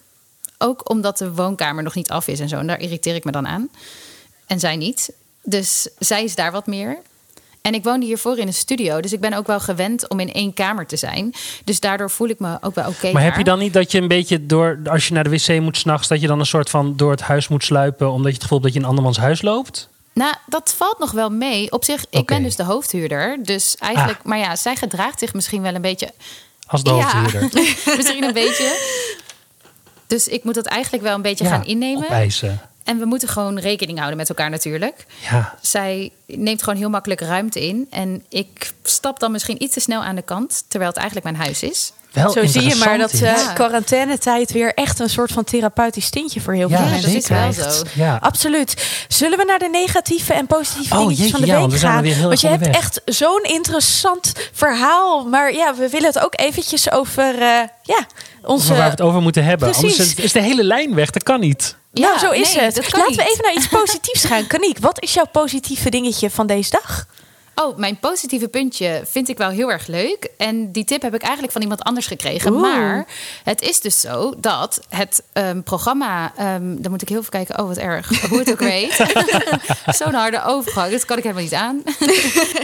Ook 0.58 0.90
omdat 0.90 1.18
de 1.18 1.32
woonkamer 1.34 1.84
nog 1.84 1.96
niet 1.96 2.10
af 2.10 2.28
is 2.28 2.40
en 2.40 2.50
zo. 2.50 2.58
En 2.58 2.68
daar 2.68 2.80
irriteer 2.80 3.16
ik 3.16 3.24
me 3.24 3.32
dan 3.32 3.48
aan. 3.48 3.70
En 4.46 4.60
zij 4.60 4.76
niet. 4.76 5.12
Dus 5.44 5.88
zij 6.00 6.24
is 6.24 6.36
daar 6.36 6.52
wat 6.52 6.68
meer. 6.68 6.98
En 7.66 7.74
ik 7.74 7.84
woonde 7.84 8.06
hiervoor 8.06 8.38
in 8.38 8.48
een 8.48 8.54
studio. 8.54 9.02
Dus 9.02 9.14
ik 9.14 9.20
ben 9.20 9.34
ook 9.34 9.48
wel 9.48 9.60
gewend 9.60 10.10
om 10.10 10.20
in 10.20 10.32
één 10.34 10.54
kamer 10.54 10.86
te 10.88 10.98
zijn. 10.98 11.34
Dus 11.64 11.80
daardoor 11.80 12.10
voel 12.12 12.28
ik 12.30 12.40
me 12.40 12.58
ook 12.62 12.76
wel 12.76 12.88
oké. 12.88 13.12
Maar 13.12 13.24
heb 13.24 13.38
je 13.38 13.44
dan 13.44 13.60
niet 13.60 13.74
dat 13.74 13.92
je 13.92 14.02
een 14.02 14.08
beetje 14.08 14.46
door, 14.46 14.80
als 14.90 15.08
je 15.08 15.14
naar 15.14 15.24
de 15.24 15.30
wc 15.30 15.62
moet 15.62 15.78
s'nachts, 15.78 16.08
dat 16.08 16.22
je 16.22 16.28
dan 16.28 16.40
een 16.40 16.46
soort 16.46 16.70
van 16.70 16.96
door 16.96 17.12
het 17.12 17.22
huis 17.22 17.48
moet 17.48 17.64
sluipen, 17.64 18.12
omdat 18.12 18.28
je 18.28 18.34
het 18.34 18.42
gevoel 18.42 18.58
hebt 18.60 18.64
dat 18.64 18.74
je 18.74 18.80
in 18.80 18.90
andermans 18.90 19.18
huis 19.18 19.42
loopt? 19.42 19.90
Nou, 20.14 20.34
dat 20.46 20.74
valt 20.78 21.00
nog 21.00 21.12
wel 21.12 21.30
mee. 21.30 21.72
Op 21.72 21.84
zich, 21.84 22.06
ik 22.10 22.26
ben 22.26 22.44
dus 22.44 22.56
de 22.56 22.64
hoofdhuurder. 22.64 23.38
Dus 23.44 23.76
eigenlijk, 23.80 24.20
Ah. 24.20 24.26
maar 24.26 24.38
ja, 24.38 24.56
zij 24.56 24.76
gedraagt 24.76 25.20
zich 25.20 25.34
misschien 25.34 25.62
wel 25.62 25.76
een 25.76 25.82
beetje. 25.82 26.12
Als 26.68 26.84
de 26.84 26.90
hoofdhuurder. 26.90 27.50
misschien 27.98 28.24
een 28.24 28.34
beetje. 28.34 28.78
Dus 30.08 30.28
ik 30.28 30.44
moet 30.44 30.56
dat 30.56 30.66
eigenlijk 30.66 31.04
wel 31.04 31.16
een 31.16 31.22
beetje 31.22 31.46
gaan 31.46 31.66
innemen. 31.66 32.04
Opeisen. 32.04 32.62
En 32.86 33.00
we 33.00 33.06
moeten 33.06 33.28
gewoon 33.28 33.60
rekening 33.60 33.98
houden 33.98 34.18
met 34.18 34.30
elkaar 34.30 34.50
natuurlijk. 34.50 35.06
Ja. 35.32 35.56
Zij 35.62 36.12
neemt 36.28 36.64
gewoon 36.64 36.80
heel 36.80 36.90
makkelijk 36.90 37.22
ruimte 37.22 37.68
in. 37.68 37.88
En 37.90 38.24
ik 38.30 38.72
stap 38.84 39.20
dan 39.20 39.32
misschien 39.32 39.64
iets 39.64 39.74
te 39.74 39.80
snel 39.80 40.04
aan 40.04 40.16
de 40.16 40.22
kant, 40.22 40.64
terwijl 40.68 40.92
het 40.92 41.00
eigenlijk 41.00 41.32
mijn 41.32 41.44
huis 41.46 41.64
is. 41.64 41.92
Wel 42.12 42.32
Zo 42.32 42.46
zie 42.46 42.62
je 42.70 42.76
maar 42.76 42.98
dat 42.98 43.12
eh 43.14 43.34
is. 43.34 43.54
quarantainetijd 43.54 44.52
weer 44.52 44.74
echt 44.74 45.00
een 45.00 45.10
soort 45.10 45.32
van 45.32 45.44
therapeutisch 45.44 46.10
tintje 46.10 46.42
voor 46.42 46.54
heel 46.54 46.70
veel 46.70 46.78
Ja, 46.78 46.84
mensen 46.86 47.12
dat 47.14 47.22
is 47.22 47.26
zeker. 47.28 47.64
wel 47.64 47.72
zo. 47.72 47.84
Ja. 47.94 48.18
Absoluut. 48.22 48.88
Zullen 49.08 49.38
we 49.38 49.44
naar 49.46 49.60
de 49.60 49.70
negatieve 49.72 50.34
en 50.34 50.48
positieve 50.48 50.94
Oh, 50.94 51.00
dingetjes 51.00 51.26
jeetje, 51.26 51.32
van 51.38 51.48
de 51.48 51.62
week 51.62 51.72
we 51.72 51.78
zijn 51.78 52.16
gaan? 52.16 52.28
Want 52.28 52.42
je 52.42 52.48
hebt 52.48 52.68
echt 52.68 53.02
zo'n 53.06 53.44
interessant 53.44 54.34
verhaal. 54.54 55.26
Maar 55.26 55.54
ja, 55.54 55.76
we 55.76 55.90
willen 55.90 56.08
het 56.08 56.20
ook 56.20 56.40
eventjes 56.40 56.92
over 56.92 57.34
eh, 57.42 57.48
ja, 57.84 58.06
onze... 58.42 58.66
Over 58.66 58.76
waar 58.76 58.84
we 58.86 58.90
het 58.92 59.02
over 59.02 59.22
moeten 59.22 59.44
hebben. 59.44 59.70
Precies. 59.70 60.00
Anders 60.00 60.16
is 60.16 60.32
de 60.32 60.42
hele 60.42 60.64
lijn 60.64 60.96
weg. 60.96 61.10
Dat 61.10 61.24
kan 61.24 61.40
niet. 61.40 61.76
Nou, 62.02 62.14
Ja, 62.14 62.20
zo 62.20 62.32
is 62.32 62.54
nee, 62.54 62.64
het. 62.66 62.94
Laten 62.94 63.16
we 63.16 63.24
even 63.24 63.44
naar 63.44 63.54
iets 63.54 63.68
positiefs 63.82 64.26
gaan. 64.26 64.48
Kaniek, 64.48 64.78
wat 64.80 65.02
is 65.02 65.14
jouw 65.14 65.28
positieve 65.32 65.90
dingetje 65.90 66.30
van 66.30 66.48
deze 66.48 66.70
dag? 66.70 67.06
Oh, 67.56 67.78
mijn 67.78 68.00
positieve 68.00 68.48
puntje 68.48 69.02
vind 69.06 69.30
ik 69.30 69.38
wel 69.38 69.50
heel 69.50 69.72
erg 69.72 69.88
leuk. 69.88 70.30
En 70.38 70.72
die 70.72 70.84
tip 70.84 71.02
heb 71.02 71.14
ik 71.16 71.22
eigenlijk 71.22 71.54
van 71.54 71.62
iemand 71.62 71.82
anders 71.84 72.08
gekregen. 72.08 72.52
Oeh. 72.52 72.62
Maar 72.62 73.06
het 73.44 73.62
is 73.62 73.80
dus 73.82 74.00
zo 74.00 74.34
dat 74.38 74.80
het 74.90 75.24
ehm, 75.34 75.62
programma... 75.62 76.34
ehm 76.38 76.76
dan 76.82 76.92
moet 76.92 77.02
ik 77.02 77.10
heel 77.10 77.20
even 77.20 77.30
kijken. 77.32 77.60
Oh, 77.60 77.68
wat 77.68 77.78
erg. 77.78 78.28
Hoe 78.30 78.40
het 78.40 78.52
ook 78.52 78.60
weet. 78.76 78.94
Zo'n 80.00 80.14
harde 80.14 80.44
overgang. 80.44 80.92
Dat 80.92 81.06
kan 81.06 81.18
ik 81.18 81.24
helemaal 81.24 81.44
niet 81.44 81.54
aan. 81.54 81.84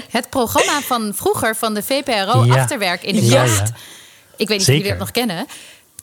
het 0.09 0.29
programma 0.29 0.81
van 0.81 1.11
vroeger 1.15 1.55
van 1.55 1.73
de 1.73 1.83
VPRO 1.83 2.43
Ja. 2.45 2.55
Achterwerk 2.61 3.03
in 3.03 3.15
de 3.15 3.25
Ja, 3.25 3.43
Kracht. 3.43 3.67
ja. 3.67 3.75
Ik 4.37 4.47
weet 4.47 4.57
niet 4.57 4.67
of 4.67 4.73
jullie 4.73 4.89
dat 4.89 4.97
nog 4.99 5.11
kennen. 5.11 5.45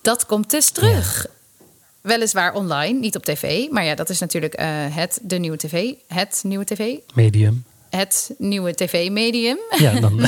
Dat 0.03 0.27
komt 0.27 0.51
dus 0.51 0.71
terug. 0.71 1.27
Weliswaar 2.09 2.55
online, 2.55 2.99
niet 2.99 3.17
op 3.17 3.25
tv. 3.25 3.71
Maar 3.71 3.85
ja, 3.85 3.95
dat 3.95 4.11
is 4.11 4.19
natuurlijk 4.19 4.55
eh, 4.55 4.67
het, 4.71 5.19
de 5.23 5.39
nieuwe 5.39 5.57
tv. 5.57 5.93
Het 6.07 6.41
nieuwe 6.45 6.65
tv. 6.65 6.95
Medium. 7.15 7.65
Het 7.91 8.31
nieuwe 8.39 8.75
tv-medium. 8.75 9.59
Ja, 9.77 10.01
dan. 10.01 10.21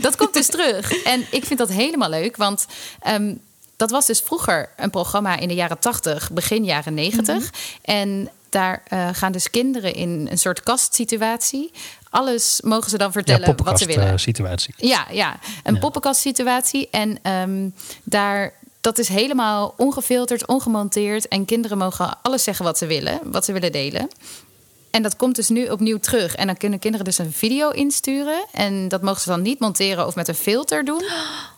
Dat 0.00 0.16
komt 0.16 0.32
dus 0.34 0.46
terug. 0.46 1.04
En 1.04 1.24
ik 1.30 1.44
vind 1.44 1.58
dat 1.58 1.68
helemaal 1.68 2.10
leuk, 2.10 2.36
want 2.36 2.66
ehm, 3.00 3.34
dat 3.76 3.90
was 3.90 4.06
dus 4.06 4.20
vroeger 4.20 4.68
een 4.76 4.90
programma 4.90 5.36
in 5.38 5.48
de 5.48 5.54
jaren 5.54 5.78
80, 5.78 6.30
begin 6.32 6.64
jaren 6.64 6.94
90. 6.94 7.50
En 7.82 8.28
daar 8.48 8.82
eh, 8.88 9.08
gaan 9.12 9.32
dus 9.32 9.50
kinderen 9.50 9.94
in 9.94 10.26
een 10.30 10.38
soort 10.38 10.62
kastsituatie. 10.62 11.70
Alles 12.10 12.60
mogen 12.64 12.90
ze 12.90 12.98
dan 12.98 13.06
ja, 13.06 13.12
vertellen 13.12 13.56
wat 13.64 13.78
ze 13.78 13.86
willen. 13.86 14.06
eh, 14.12 14.16
situatie. 14.16 14.74
Ja, 14.76 15.06
ja, 15.10 15.38
een 15.62 15.74
Ja. 15.74 15.80
poppenkast-situatie. 15.80 16.88
En 16.90 17.18
ehm, 17.22 17.68
daar, 18.04 18.52
dat 18.84 18.98
is 18.98 19.08
helemaal 19.08 19.74
ongefilterd, 19.76 20.46
ongemonteerd. 20.46 21.28
En 21.28 21.44
kinderen 21.44 21.78
mogen 21.78 22.18
alles 22.22 22.42
zeggen 22.42 22.64
wat 22.64 22.78
ze 22.78 22.86
willen, 22.86 23.20
wat 23.24 23.44
ze 23.44 23.52
willen 23.52 23.72
delen. 23.72 24.08
En 24.90 25.02
dat 25.02 25.16
komt 25.16 25.36
dus 25.36 25.48
nu 25.48 25.66
opnieuw 25.68 25.98
terug. 25.98 26.34
En 26.34 26.46
dan 26.46 26.56
kunnen 26.56 26.78
kinderen 26.78 27.06
dus 27.06 27.18
een 27.18 27.32
video 27.32 27.70
insturen. 27.70 28.44
En 28.52 28.88
dat 28.88 29.02
mogen 29.02 29.20
ze 29.20 29.28
dan 29.28 29.42
niet 29.42 29.60
monteren 29.60 30.06
of 30.06 30.14
met 30.14 30.28
een 30.28 30.34
filter 30.34 30.84
doen. 30.84 31.04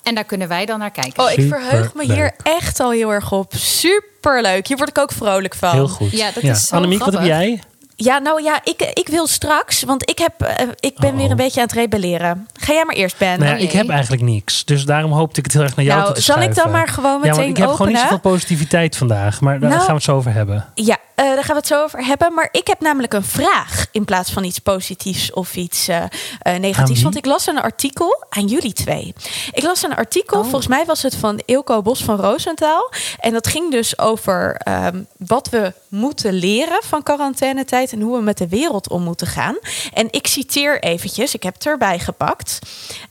En 0.03 0.15
daar 0.15 0.25
kunnen 0.25 0.49
wij 0.49 0.67
dan 0.67 0.79
naar 0.79 0.91
kijken. 0.91 1.25
Oh, 1.25 1.31
ik 1.31 1.49
verheug 1.49 1.95
me 1.95 2.05
hier 2.05 2.35
echt 2.43 2.81
al 2.81 2.91
heel 2.91 3.13
erg 3.13 3.33
op. 3.33 3.53
Superleuk. 3.55 4.67
Hier 4.67 4.77
word 4.77 4.89
ik 4.89 4.99
ook 4.99 5.13
vrolijk 5.13 5.55
van. 5.55 5.71
Heel 5.71 5.89
goed. 5.89 6.11
Ja, 6.11 6.31
dat 6.31 6.43
is 6.43 6.67
zo 6.67 6.75
Annemiek, 6.75 6.99
wat 6.99 7.13
heb 7.13 7.23
grappig. 7.23 7.39
jij? 7.39 7.63
Ja, 7.99 8.19
nou 8.19 8.43
ja, 8.43 8.61
ik, 8.65 8.91
ik 8.93 9.09
wil 9.09 9.27
straks, 9.27 9.83
want 9.83 10.11
ik, 10.11 10.19
heb, 10.19 10.41
eh, 10.43 10.69
ik 10.81 10.97
ben 10.99 11.11
Oh. 11.11 11.17
weer 11.17 11.31
een 11.31 11.37
beetje 11.37 11.61
aan 11.61 11.67
het 11.67 11.77
rebelleren. 11.77 12.49
Ga 12.61 12.73
jij 12.73 12.85
maar 12.85 12.95
eerst, 12.95 13.19
Ben. 13.19 13.39
Nou 13.39 13.51
ja, 13.51 13.57
Oh 13.57 13.63
ik 13.63 13.73
heb 13.73 13.89
eigenlijk 13.89 14.23
niks. 14.23 14.65
Dus 14.65 14.85
daarom 14.85 15.13
hoopte 15.13 15.39
ik 15.39 15.45
het 15.45 15.55
heel 15.55 15.63
erg 15.63 15.77
naar 15.77 15.85
jou 15.85 16.01
Nou, 16.01 16.15
te 16.15 16.21
zal 16.21 16.41
ik 16.43 16.55
dan 16.55 16.71
maar 16.71 16.89
gewoon 16.89 17.13
Ja, 17.13 17.19
meteen 17.19 17.35
want 17.37 17.49
ik 17.49 17.57
heb 17.57 17.69
gewoon 17.69 17.89
niet 17.89 17.99
zoveel 17.99 18.19
positiviteit 18.19 18.97
vandaag. 18.97 19.41
Maar 19.41 19.61
daar 19.61 19.69
Nou, 19.69 19.81
gaan 19.81 19.89
we 19.89 19.95
het 19.95 20.03
zo 20.03 20.17
over 20.17 20.33
hebben. 20.33 20.67
Ja, 20.75 20.97
daar 21.17 21.45
gaan 21.45 21.55
we 21.55 21.61
het 21.61 21.67
zo 21.67 21.83
over 21.83 22.05
hebben. 22.07 22.35
Maar 22.35 22.49
ik 22.53 22.67
heb 22.67 22.81
namelijk 22.81 23.13
een 23.13 23.25
vraag 23.25 23.87
in 23.93 24.05
plaats 24.05 24.33
van 24.33 24.45
iets 24.45 24.59
positiefs 24.59 25.33
of 25.33 25.57
iets 25.57 25.89
eh, 25.89 26.03
eh, 26.41 26.61
negatiefs. 26.61 27.03
Want 27.03 27.17
ik 27.17 27.27
las 27.27 27.47
een 27.47 27.61
artikel 27.61 28.25
aan 28.29 28.47
jullie 28.47 28.73
twee. 28.73 29.15
Ik 29.53 29.63
las 29.63 29.83
een 29.83 29.95
artikel, 29.95 30.37
Oh. 30.39 30.43
volgens 30.43 30.67
mij 30.67 30.85
was 30.85 31.03
het 31.03 31.17
van 31.17 31.41
Ilko 31.45 31.83
Bos 31.83 32.05
van 32.05 32.17
Roosentaal. 32.17 32.91
En 33.21 33.33
dat 33.33 33.47
ging 33.47 33.71
dus 33.71 33.99
over 33.99 34.55
ehm, 34.57 35.03
wat 35.19 35.49
we 35.49 35.73
moeten 35.89 36.33
leren 36.33 36.83
van 36.83 37.03
quarantainetijd 37.03 37.93
en 37.93 38.01
hoe 38.01 38.17
we 38.17 38.23
met 38.23 38.39
de 38.39 38.49
wereld 38.49 38.89
om 38.89 39.03
moeten 39.03 39.27
gaan. 39.27 39.59
En 39.93 40.09
ik 40.11 40.27
citeer 40.27 40.83
eventjes, 40.83 41.35
ik 41.35 41.43
heb 41.43 41.55
het 41.55 41.67
erbij 41.67 41.99
gepakt. 41.99 42.59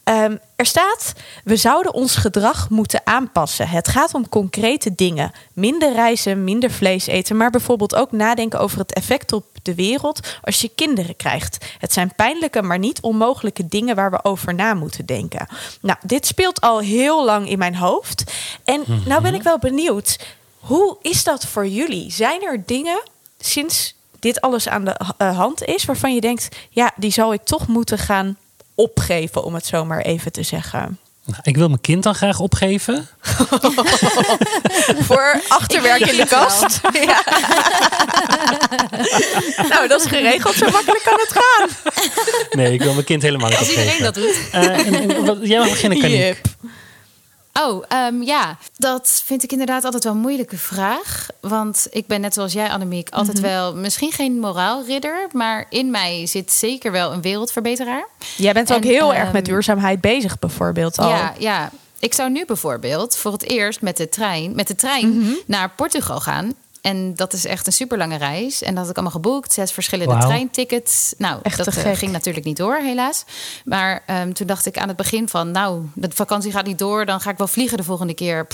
Ehm, 0.04 0.36
er 0.56 0.66
staat, 0.66 1.14
we 1.44 1.56
zouden 1.56 1.94
ons 1.94 2.16
gedrag 2.16 2.70
moeten 2.70 3.02
aanpassen. 3.04 3.68
Het 3.68 3.88
gaat 3.88 4.14
om 4.14 4.30
concrete 4.30 4.96
dingen. 4.96 5.32
Minder 5.54 5.94
reizen, 5.94 6.44
minder 6.44 6.72
vlees 6.72 7.08
eten, 7.08 7.38
maar 7.38 7.50
bijvoorbeeld 7.50 7.96
ook 7.96 8.12
nadenken 8.12 8.60
over 8.60 8.78
het 8.80 8.94
effect 8.94 9.34
op 9.34 9.46
de 9.62 9.76
wereld 9.76 10.20
als 10.44 10.62
je 10.62 10.72
kinderen 10.76 11.16
krijgt. 11.16 11.66
Het 11.80 11.94
zijn 11.94 12.14
pijnlijke, 12.16 12.62
maar 12.62 12.80
niet 12.80 13.02
onmogelijke 13.02 13.68
dingen 13.68 13.96
waar 13.96 14.12
we 14.12 14.24
over 14.24 14.54
na 14.54 14.74
moeten 14.74 15.06
denken. 15.06 15.48
Nou, 15.82 15.98
dit 16.02 16.26
speelt 16.26 16.62
al 16.62 16.80
heel 16.80 17.26
lang 17.26 17.50
in 17.50 17.58
mijn 17.58 17.76
hoofd. 17.76 18.24
En 18.64 18.84
nou 19.06 19.22
ben 19.22 19.34
ik 19.34 19.44
wel 19.44 19.60
benieuwd, 19.60 20.20
hoe 20.60 20.98
is 21.02 21.24
dat 21.24 21.46
voor 21.46 21.68
jullie? 21.68 22.12
Zijn 22.12 22.42
er 22.42 22.64
dingen 22.66 23.02
sinds 23.40 23.96
dit 24.20 24.42
alles 24.42 24.68
aan 24.68 24.86
de 24.86 25.00
uh, 25.18 25.38
hand 25.38 25.64
is 25.64 25.86
waarvan 25.86 26.14
je 26.14 26.22
denkt, 26.22 26.56
ja, 26.70 26.92
die 26.96 27.12
zou 27.12 27.34
ik 27.34 27.44
toch 27.44 27.68
moeten 27.68 27.98
gaan 27.98 28.38
opgeven, 28.76 29.44
om 29.44 29.54
het 29.54 29.66
zo 29.66 29.86
maar 29.86 30.02
even 30.02 30.32
te 30.32 30.44
zeggen? 30.44 31.00
Nou, 31.26 31.40
ik 31.44 31.58
wil 31.58 31.68
mijn 31.68 31.82
kind 31.82 32.04
dan 32.04 32.16
graag 32.16 32.40
opgeven. 32.40 33.08
Voor 35.08 35.42
achterwerk 35.48 36.02
in 36.02 36.18
de 36.18 36.26
kast. 36.28 36.80
Ja. 36.94 37.24
nou, 39.70 39.88
dat 39.88 40.02
is 40.02 40.08
geregeld. 40.08 40.56
Zo 40.56 40.70
makkelijk 40.70 41.04
kan 41.04 41.20
het 41.20 41.32
gaan. 41.38 41.70
Nee, 42.52 42.74
ik 42.74 42.82
wil 42.82 42.94
mijn 42.94 43.06
kind 43.06 43.22
helemaal 43.22 43.50
niet 43.50 43.58
Als 43.58 43.68
opgeven. 43.70 43.94
iedereen 43.94 44.14
dat 44.14 44.24
doet. 44.24 44.38
Uh, 44.54 44.88
en, 44.88 45.10
en, 45.10 45.26
wat, 45.26 45.38
jij 45.42 45.60
mag 45.60 45.70
beginnen, 45.70 46.00
Kaniek. 46.00 46.18
Yep. 46.18 46.38
Oh, 47.64 47.84
um, 48.08 48.24
ja. 48.24 48.58
Dat 48.78 49.22
vind 49.26 49.44
ik 49.44 49.52
inderdaad 49.52 49.84
altijd 49.84 50.04
wel 50.04 50.14
een 50.14 50.20
moeilijke 50.20 50.58
vraag. 50.58 51.28
Want 51.42 51.88
ik 51.90 52.08
ben 52.08 52.22
net 52.22 52.34
zoals 52.34 52.54
jij, 52.54 52.70
Annemiek, 52.70 53.10
altijd 53.10 53.38
mm 53.38 53.44
-hmm. 53.44 53.52
wel... 53.52 53.76
misschien 53.76 54.12
geen 54.12 54.40
moraalridder... 54.40 55.28
maar 55.32 55.66
in 55.70 55.92
mij 55.92 56.26
zit 56.26 56.52
zeker 56.52 56.92
wel 56.92 57.14
een 57.14 57.22
wereldverbeteraar. 57.22 58.08
Jij 58.38 58.54
bent 58.54 58.70
en, 58.70 58.76
ook 58.76 58.84
heel 58.84 59.10
um, 59.10 59.16
erg 59.16 59.32
met 59.32 59.46
duurzaamheid 59.46 60.02
bezig, 60.02 60.40
bijvoorbeeld 60.40 60.98
al. 60.98 61.10
Ja, 61.10 61.34
ja. 61.38 61.72
Ik 62.00 62.14
zou 62.14 62.30
nu 62.30 62.46
bijvoorbeeld 62.46 63.18
voor 63.18 63.32
het 63.32 63.50
eerst 63.50 63.82
met 63.82 63.98
de 63.98 64.10
trein, 64.10 64.56
met 64.56 64.68
de 64.68 64.76
trein 64.76 65.08
mm 65.08 65.24
-hmm. 65.24 65.38
naar 65.46 65.70
Portugal 65.76 66.20
gaan. 66.20 66.54
En 66.86 67.16
dat 67.16 67.34
is 67.34 67.46
echt 67.46 67.68
een 67.68 67.74
super 67.74 67.98
lange 67.98 68.18
reis. 68.18 68.62
En 68.62 68.70
dat 68.70 68.78
had 68.78 68.90
ik 68.90 68.96
allemaal 68.96 69.22
geboekt. 69.22 69.54
Zes 69.54 69.72
verschillende 69.72 70.14
wow. 70.14 70.24
treintickets. 70.24 71.14
Nou, 71.18 71.40
echt 71.44 71.58
dat 71.58 71.78
uh, 71.78 71.96
ging 71.96 72.12
natuurlijk 72.12 72.46
niet 72.46 72.58
door, 72.58 72.76
helaas. 72.76 73.24
Maar 73.64 74.04
um, 74.08 74.34
toen 74.34 74.48
dacht 74.48 74.66
ik 74.66 74.78
aan 74.78 74.88
het 74.88 74.98
begin 74.98 75.30
van... 75.30 75.52
nou, 75.52 75.86
de 75.94 76.10
vakantie 76.14 76.52
gaat 76.52 76.66
niet 76.66 76.80
door. 76.80 77.06
Dan 77.06 77.22
ga 77.22 77.30
ik 77.30 77.38
wel 77.38 77.48
vliegen 77.48 77.78
de 77.78 77.84
volgende 77.84 78.14
keer. 78.14 78.48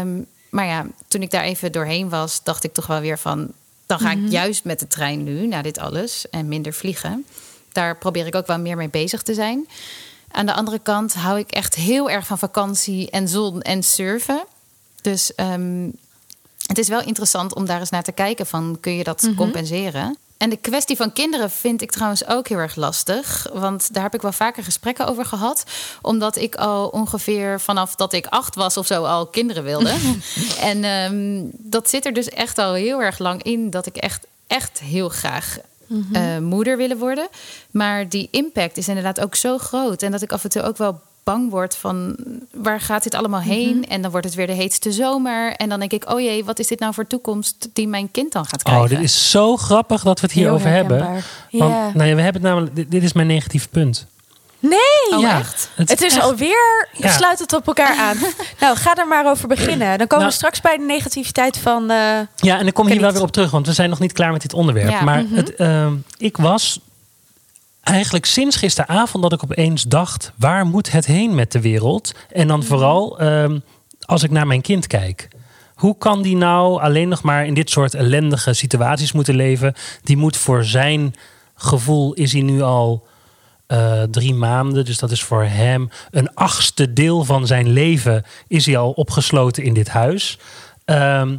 Um, 0.00 0.26
maar 0.50 0.66
ja, 0.66 0.86
toen 1.08 1.22
ik 1.22 1.30
daar 1.30 1.42
even 1.42 1.72
doorheen 1.72 2.08
was... 2.08 2.42
dacht 2.42 2.64
ik 2.64 2.72
toch 2.72 2.86
wel 2.86 3.00
weer 3.00 3.18
van... 3.18 3.52
dan 3.86 3.98
ga 3.98 4.10
mm 4.10 4.16
-hmm. 4.16 4.26
ik 4.26 4.32
juist 4.32 4.64
met 4.64 4.80
de 4.80 4.88
trein 4.88 5.24
nu, 5.24 5.46
na 5.46 5.62
dit 5.62 5.78
alles. 5.78 6.28
En 6.30 6.48
minder 6.48 6.72
vliegen. 6.72 7.26
Daar 7.72 7.96
probeer 7.96 8.26
ik 8.26 8.34
ook 8.34 8.46
wel 8.46 8.58
meer 8.58 8.76
mee 8.76 8.88
bezig 8.88 9.22
te 9.22 9.34
zijn. 9.34 9.68
Aan 10.30 10.46
de 10.46 10.54
andere 10.54 10.78
kant 10.78 11.14
hou 11.14 11.38
ik 11.38 11.50
echt 11.50 11.74
heel 11.74 12.10
erg 12.10 12.26
van 12.26 12.38
vakantie 12.38 13.10
en 13.10 13.28
zon 13.28 13.60
en 13.60 13.82
surfen. 13.82 14.44
Dus... 15.02 15.32
Um, 15.36 16.00
het 16.72 16.80
is 16.80 16.88
wel 16.88 17.02
interessant 17.02 17.54
om 17.54 17.66
daar 17.66 17.80
eens 17.80 17.90
naar 17.90 18.02
te 18.02 18.12
kijken 18.12 18.46
van 18.46 18.76
kun 18.80 18.96
je 18.96 19.04
dat 19.04 19.22
mm 19.22 19.28
-hmm. 19.28 19.36
compenseren. 19.36 20.16
En 20.36 20.50
de 20.50 20.56
kwestie 20.56 20.96
van 20.96 21.12
kinderen 21.12 21.50
vind 21.50 21.82
ik 21.82 21.90
trouwens 21.90 22.26
ook 22.26 22.48
heel 22.48 22.58
erg 22.58 22.74
lastig. 22.74 23.46
Want 23.52 23.94
daar 23.94 24.02
heb 24.02 24.14
ik 24.14 24.22
wel 24.22 24.32
vaker 24.32 24.64
gesprekken 24.64 25.06
over 25.06 25.24
gehad. 25.24 25.64
Omdat 26.02 26.36
ik 26.36 26.54
al 26.54 26.88
ongeveer 26.88 27.60
vanaf 27.60 27.94
dat 27.94 28.12
ik 28.12 28.26
acht 28.26 28.54
was 28.54 28.76
of 28.76 28.86
zo 28.86 29.04
al 29.04 29.26
kinderen 29.26 29.64
wilde. 29.64 29.94
en 30.70 30.84
um, 30.84 31.50
dat 31.52 31.90
zit 31.90 32.06
er 32.06 32.12
dus 32.12 32.28
echt 32.28 32.58
al 32.58 32.72
heel 32.72 33.02
erg 33.02 33.18
lang 33.18 33.42
in. 33.42 33.70
Dat 33.70 33.86
ik 33.86 33.96
echt, 33.96 34.26
echt 34.46 34.80
heel 34.80 35.08
graag 35.08 35.58
-hmm. 35.86 36.08
uh, 36.12 36.38
moeder 36.38 36.76
willen 36.76 36.98
worden. 36.98 37.28
Maar 37.70 38.08
die 38.08 38.28
impact 38.30 38.76
is 38.76 38.88
inderdaad 38.88 39.20
ook 39.20 39.34
zo 39.34 39.58
groot. 39.58 40.02
En 40.02 40.12
dat 40.12 40.22
ik 40.22 40.32
af 40.32 40.44
en 40.44 40.50
toe 40.50 40.62
ook 40.62 40.76
wel 40.76 41.00
bang 41.24 41.50
wordt 41.50 41.76
van 41.76 42.16
waar 42.52 42.80
gaat 42.80 43.02
dit 43.02 43.14
allemaal 43.14 43.40
heen? 43.40 43.68
Mm 43.76 43.82
-hmm. 43.82 43.90
En 43.90 44.02
dan 44.02 44.10
wordt 44.10 44.26
het 44.26 44.34
weer 44.34 44.46
de 44.46 44.52
heetste 44.52 44.92
zomer. 44.92 45.52
En 45.52 45.68
dan 45.68 45.78
denk 45.78 45.92
ik, 45.92 46.10
oh 46.10 46.20
jee, 46.20 46.44
wat 46.44 46.58
is 46.58 46.66
dit 46.66 46.78
nou 46.78 46.94
voor 46.94 47.06
toekomst 47.06 47.68
die 47.72 47.88
mijn 47.88 48.10
kind 48.10 48.32
dan 48.32 48.44
gaat 48.46 48.62
krijgen? 48.62 48.84
Oh, 48.84 48.90
dit 48.90 49.00
is 49.00 49.30
zo 49.30 49.56
grappig 49.56 50.02
dat 50.02 50.20
we 50.20 50.26
het 50.26 50.34
hierover 50.34 50.68
hebben. 50.70 50.98
Want 50.98 51.24
Ja. 51.50 51.90
nou 51.94 52.08
ja, 52.08 52.14
we 52.14 52.22
hebben 52.22 52.42
het 52.42 52.50
namelijk, 52.50 52.76
dit, 52.76 52.90
dit 52.90 53.02
is 53.02 53.12
mijn 53.12 53.26
negatief 53.26 53.70
punt. 53.70 54.06
Nee, 54.58 54.78
Oh, 55.14 55.20
Ja, 55.20 55.38
echt? 55.38 55.70
het, 55.74 56.02
is 56.02 56.14
echt- 56.16 56.24
alweer, 56.24 56.88
Ja. 56.92 57.10
sluit 57.10 57.38
het 57.38 57.52
op 57.52 57.66
elkaar 57.66 57.96
aan. 57.96 58.16
nou, 58.60 58.76
ga 58.76 58.94
er 58.96 59.06
maar 59.08 59.30
over 59.30 59.48
beginnen. 59.48 59.98
Dan 59.98 60.06
komen 60.06 60.16
Nou. 60.24 60.26
we 60.28 60.32
straks 60.32 60.60
bij 60.60 60.76
de 60.76 60.84
negativiteit 60.84 61.58
van... 61.58 61.90
eh, 61.90 61.96
Ja, 62.36 62.58
en 62.58 62.66
ik 62.66 62.74
kom 62.74 62.84
hier 62.86 62.94
Ken 62.94 63.04
wel 63.04 63.12
weer 63.12 63.22
op 63.22 63.32
terug, 63.32 63.50
want 63.50 63.66
we 63.66 63.72
zijn 63.72 63.90
nog 63.90 63.98
niet 63.98 64.12
klaar 64.12 64.32
met 64.32 64.42
dit 64.42 64.54
onderwerp. 64.54 64.90
Ja. 64.90 65.02
Maar 65.02 65.22
Mhm. 65.24 65.34
het, 65.34 65.54
ehm, 65.54 65.94
ik 66.18 66.36
was 66.36 66.80
eigenlijk 67.82 68.26
sinds 68.26 68.56
gisteravond 68.56 69.22
dat 69.22 69.32
ik 69.32 69.42
opeens 69.42 69.82
dacht: 69.82 70.32
waar 70.36 70.66
moet 70.66 70.90
het 70.90 71.06
heen 71.06 71.34
met 71.34 71.52
de 71.52 71.60
wereld? 71.60 72.14
En 72.30 72.48
dan 72.48 72.62
vooral 72.62 73.18
ehm, 73.18 73.58
als 74.00 74.22
ik 74.22 74.30
naar 74.30 74.46
mijn 74.46 74.60
kind 74.60 74.86
kijk. 74.86 75.28
Hoe 75.74 75.98
kan 75.98 76.22
die 76.22 76.36
nou 76.36 76.80
alleen 76.80 77.08
nog 77.08 77.22
maar 77.22 77.46
in 77.46 77.54
dit 77.54 77.70
soort 77.70 77.94
ellendige 77.94 78.52
situaties 78.52 79.12
moeten 79.12 79.34
leven? 79.34 79.74
Die 80.02 80.16
moet 80.16 80.36
voor 80.36 80.64
zijn 80.64 81.14
gevoel 81.54 82.12
is 82.12 82.32
hij 82.32 82.42
nu 82.42 82.62
al 82.62 83.06
eh, 83.66 84.02
drie 84.02 84.34
maanden. 84.34 84.84
Dus 84.84 84.98
dat 84.98 85.10
is 85.10 85.22
voor 85.22 85.44
hem 85.44 85.88
een 86.10 86.34
achtste 86.34 86.92
deel 86.92 87.24
van 87.24 87.46
zijn 87.46 87.68
leven 87.68 88.24
is 88.46 88.66
hij 88.66 88.76
al 88.76 88.90
opgesloten 88.90 89.62
in 89.62 89.74
dit 89.74 89.88
huis. 89.88 90.38
Ehm, 90.84 91.36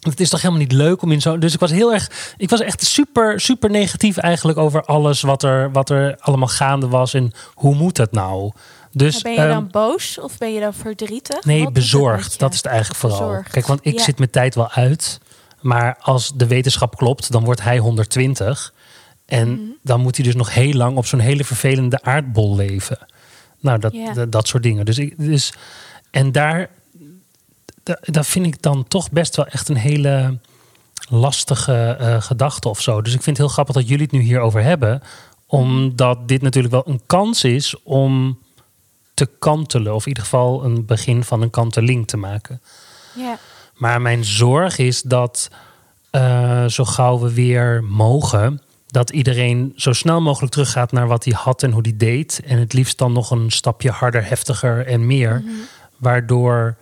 het 0.00 0.20
is 0.20 0.28
toch 0.28 0.40
helemaal 0.40 0.62
niet 0.62 0.72
leuk 0.72 1.02
om 1.02 1.12
in 1.12 1.20
zo. 1.20 1.38
Dus 1.38 1.54
ik 1.54 1.60
was 1.60 1.70
heel 1.70 1.92
erg. 1.92 2.34
Ik 2.36 2.50
was 2.50 2.60
echt 2.60 2.84
super, 2.84 3.40
super 3.40 3.70
negatief 3.70 4.16
eigenlijk 4.16 4.58
over 4.58 4.84
alles 4.84 5.20
wat 5.20 5.42
er, 5.42 5.72
wat 5.72 5.90
er 5.90 6.16
allemaal 6.20 6.48
gaande 6.48 6.88
was. 6.88 7.14
En 7.14 7.32
hoe 7.54 7.74
moet 7.74 7.96
het 7.96 8.12
nou? 8.12 8.52
Dus, 8.92 9.22
ben 9.22 9.32
je 9.32 9.38
ehm, 9.38 9.48
dan 9.48 9.68
boos 9.70 10.18
of 10.20 10.38
ben 10.38 10.52
je 10.54 10.60
dan 10.60 10.74
verdrietig? 10.74 11.44
Nee, 11.44 11.64
Wat 11.64 11.72
bezorgd. 11.72 12.38
Dat 12.38 12.50
is 12.52 12.56
het 12.56 12.66
eigenlijk 12.66 13.00
vooral. 13.00 13.18
Bezorgd. 13.18 13.50
Kijk, 13.50 13.66
want 13.66 13.80
ik 13.82 13.94
Ja. 13.98 14.02
zit 14.02 14.18
mijn 14.18 14.30
tijd 14.30 14.54
wel 14.54 14.70
uit. 14.70 15.20
Maar 15.60 15.96
als 16.00 16.32
de 16.34 16.46
wetenschap 16.46 16.96
klopt, 16.96 17.32
dan 17.32 17.44
wordt 17.44 17.62
hij 17.62 17.78
120. 17.78 18.72
En 19.26 19.48
Mhm. 19.50 19.60
dan 19.82 20.00
moet 20.00 20.16
hij 20.16 20.24
dus 20.24 20.34
nog 20.34 20.54
heel 20.54 20.72
lang 20.72 20.96
op 20.96 21.06
zo'n 21.06 21.18
hele 21.20 21.44
vervelende 21.44 22.02
aardbol 22.02 22.56
leven. 22.56 22.98
Nou, 23.60 23.78
dat, 23.78 23.92
Ja. 23.92 24.12
dat, 24.12 24.32
dat 24.32 24.48
soort 24.48 24.62
dingen. 24.62 24.84
Dus, 24.84 24.98
ik, 24.98 25.14
dus 25.18 25.52
en 26.10 26.32
daar, 26.32 26.58
da- 26.58 26.68
dat 28.00 28.26
vind 28.26 28.46
ik 28.46 28.62
dan 28.62 28.88
toch 28.88 29.10
best 29.10 29.36
wel 29.36 29.46
echt 29.46 29.68
een 29.68 29.76
hele 29.76 30.38
lastige 31.08 31.96
eh, 31.98 32.22
gedachte 32.22 32.68
of 32.68 32.80
zo. 32.80 33.02
Dus 33.02 33.14
ik 33.14 33.22
vind 33.22 33.36
het 33.36 33.46
heel 33.46 33.54
grappig 33.54 33.74
dat 33.74 33.88
jullie 33.88 34.04
het 34.04 34.12
nu 34.12 34.20
hierover 34.20 34.62
hebben. 34.62 35.02
Omdat 35.46 36.28
dit 36.28 36.42
natuurlijk 36.42 36.74
wel 36.74 36.88
een 36.88 37.00
kans 37.06 37.44
is 37.44 37.82
om 37.82 38.38
te 39.14 39.28
kantelen. 39.38 39.94
Of 39.94 40.02
in 40.02 40.08
ieder 40.08 40.22
geval 40.22 40.64
een 40.64 40.86
begin 40.86 41.24
van 41.24 41.42
een 41.42 41.50
kanteling 41.50 42.06
te 42.06 42.16
maken. 42.16 42.60
Ja. 43.16 43.38
Maar 43.74 44.00
mijn 44.00 44.24
zorg 44.24 44.78
is 44.78 45.02
dat 45.02 45.50
eh, 46.10 46.64
zo 46.64 46.84
gauw 46.84 47.18
we 47.18 47.32
weer 47.32 47.84
mogen, 47.84 48.62
dat 48.86 49.10
iedereen 49.10 49.72
zo 49.76 49.92
snel 49.92 50.20
mogelijk 50.20 50.52
teruggaat 50.52 50.92
naar 50.92 51.06
wat 51.06 51.24
hij 51.24 51.34
had 51.36 51.62
en 51.62 51.70
hoe 51.70 51.82
hij 51.82 51.96
deed. 51.96 52.40
En 52.44 52.58
het 52.58 52.72
liefst 52.72 52.98
dan 52.98 53.12
nog 53.12 53.30
een 53.30 53.50
stapje 53.50 53.90
harder, 53.90 54.28
heftiger 54.28 54.86
en 54.86 55.06
meer. 55.06 55.42
Waardoor 55.96 56.76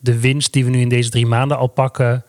de 0.00 0.20
winst 0.20 0.52
die 0.52 0.64
we 0.64 0.70
nu 0.70 0.80
in 0.80 0.88
deze 0.88 1.10
drie 1.10 1.26
maanden 1.26 1.58
al 1.58 1.66
pakken, 1.66 2.24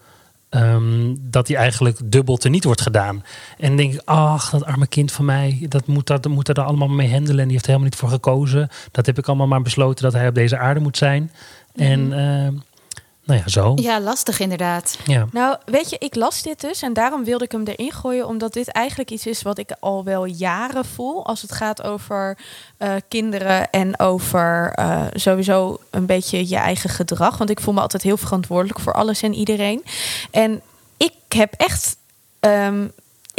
ehm, 0.50 1.16
dat 1.20 1.48
die 1.48 1.56
eigenlijk 1.56 2.00
dubbel 2.04 2.38
teniet 2.38 2.64
wordt 2.64 2.82
gedaan. 2.82 3.24
En 3.58 3.68
dan 3.68 3.76
denk 3.76 3.94
ik, 3.94 4.02
ach, 4.06 4.50
dat 4.50 4.66
arme 4.66 4.88
kind 4.88 5.12
van 5.12 5.26
mij, 5.26 5.66
dat 5.70 5.88
moet, 5.88 6.08
dat 6.08 6.28
moet 6.28 6.48
er 6.50 6.62
allemaal 6.62 6.88
mee 6.88 7.12
handelen. 7.12 7.40
En 7.40 7.44
die 7.44 7.52
heeft 7.52 7.66
er 7.66 7.72
helemaal 7.72 7.90
niet 7.90 8.00
voor 8.00 8.10
gekozen. 8.10 8.70
Dat 8.92 9.06
heb 9.06 9.18
ik 9.18 9.28
allemaal 9.28 9.48
maar 9.48 9.62
besloten 9.62 10.04
dat 10.04 10.14
hij 10.14 10.28
op 10.28 10.36
deze 10.36 10.58
aarde 10.58 10.80
moet 10.80 10.98
zijn. 10.98 11.32
En 11.76 12.14
ehm, 12.14 12.54
nou 13.30 13.42
ja, 13.42 13.48
zo. 13.48 13.72
Ja, 13.76 14.00
lastig 14.00 14.40
inderdaad. 14.40 14.98
Ja. 15.06 15.28
Nou, 15.32 15.58
weet 15.66 15.90
je, 15.90 15.96
ik 16.00 16.16
las 16.16 16.42
dit 16.42 16.62
dus 16.62 16.82
en 16.82 16.94
daarom 16.94 17.24
wilde 17.24 17.44
ik 17.44 17.52
hem 17.52 17.64
erin 17.66 17.92
gooien, 17.92 18.28
omdat 18.28 18.54
dit 18.54 18.72
eigenlijk 18.72 19.12
iets 19.12 19.26
is 19.26 19.42
wat 19.42 19.58
ik 19.58 19.72
al 19.80 20.04
wel 20.04 20.26
jaren 20.26 20.86
voel 20.86 21.26
als 21.26 21.42
het 21.42 21.52
gaat 21.52 21.84
over 21.84 22.38
eh, 22.78 22.94
kinderen 23.08 23.70
en 23.70 24.00
over 24.00 24.72
eh, 24.76 25.06
sowieso 25.14 25.80
een 25.90 26.06
beetje 26.06 26.48
je 26.50 26.56
eigen 26.56 26.90
gedrag. 26.90 27.38
Want 27.38 27.50
ik 27.50 27.60
voel 27.60 27.74
me 27.74 27.82
altijd 27.82 28.04
heel 28.04 28.18
verantwoordelijk 28.18 28.80
voor 28.80 28.94
alles 28.94 29.22
en 29.22 29.34
iedereen. 29.34 29.84
En 30.32 30.62
ik 30.98 31.14
heb 31.28 31.54
echt. 31.54 31.98
ehm, 32.40 32.88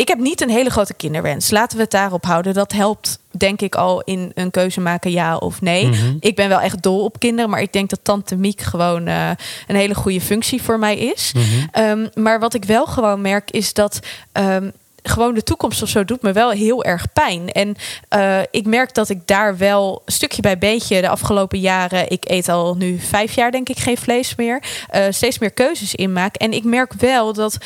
ik 0.01 0.09
heb 0.09 0.19
niet 0.19 0.41
een 0.41 0.51
hele 0.51 0.71
grote 0.71 0.95
kinderwens. 0.95 1.51
Laten 1.51 1.77
we 1.77 1.83
het 1.83 1.93
daarop 1.93 2.25
houden. 2.25 2.55
Dat 2.55 2.73
helpt, 2.73 3.19
denk 3.31 3.61
ik, 3.61 3.75
al 3.75 4.01
in 4.01 4.33
een 4.35 4.51
keuze 4.51 4.81
maken, 4.81 5.11
ja 5.11 5.37
of 5.37 5.61
nee. 5.61 5.87
Mhm. 5.87 6.17
Ik 6.21 6.37
ben 6.37 6.49
wel 6.49 6.61
echt 6.61 6.83
dol 6.83 7.05
op 7.05 7.19
kinderen, 7.19 7.51
maar 7.51 7.61
ik 7.61 7.73
denk 7.73 7.91
dat 7.91 7.99
Tante 8.03 8.37
Miek 8.37 8.61
gewoon 8.61 9.07
eh, 9.07 9.31
een 9.67 9.77
hele 9.77 9.95
goede 9.95 10.21
functie 10.21 10.63
voor 10.63 10.79
mij 10.79 10.99
is. 10.99 11.33
Mhm. 11.35 11.45
Ehm, 11.71 12.07
maar 12.15 12.41
wat 12.41 12.55
ik 12.55 12.65
wel 12.65 12.87
gewoon 12.87 13.21
merk 13.21 13.51
is 13.51 13.75
dat. 13.75 14.01
ehm, 14.33 14.71
gewoon 15.03 15.35
de 15.35 15.43
toekomst 15.43 15.83
of 15.83 15.89
zo 15.89 16.05
doet 16.05 16.23
me 16.23 16.33
wel 16.33 16.51
heel 16.51 16.85
erg 16.85 17.13
pijn. 17.13 17.49
En 17.49 17.77
eh, 18.09 18.39
ik 18.51 18.67
merk 18.67 18.95
dat 18.95 19.09
ik 19.09 19.27
daar 19.27 19.57
wel 19.57 20.03
stukje 20.07 20.43
bij 20.43 20.59
beetje 20.59 21.01
de 21.01 21.09
afgelopen 21.09 21.59
jaren... 21.59 22.11
ik 22.11 22.25
eet 22.29 22.49
al 22.49 22.75
nu 22.75 22.99
vijf 22.99 23.35
jaar 23.35 23.51
denk 23.51 23.69
ik 23.69 23.79
geen 23.79 23.97
vlees 23.97 24.35
meer... 24.35 24.63
eh, 24.89 25.05
steeds 25.11 25.39
meer 25.39 25.51
keuzes 25.51 25.95
in 25.95 26.13
maak. 26.13 26.37
En 26.37 26.53
ik 26.53 26.65
merk 26.65 26.93
wel 26.93 27.33
dat 27.33 27.59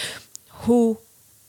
hoe 0.48 0.96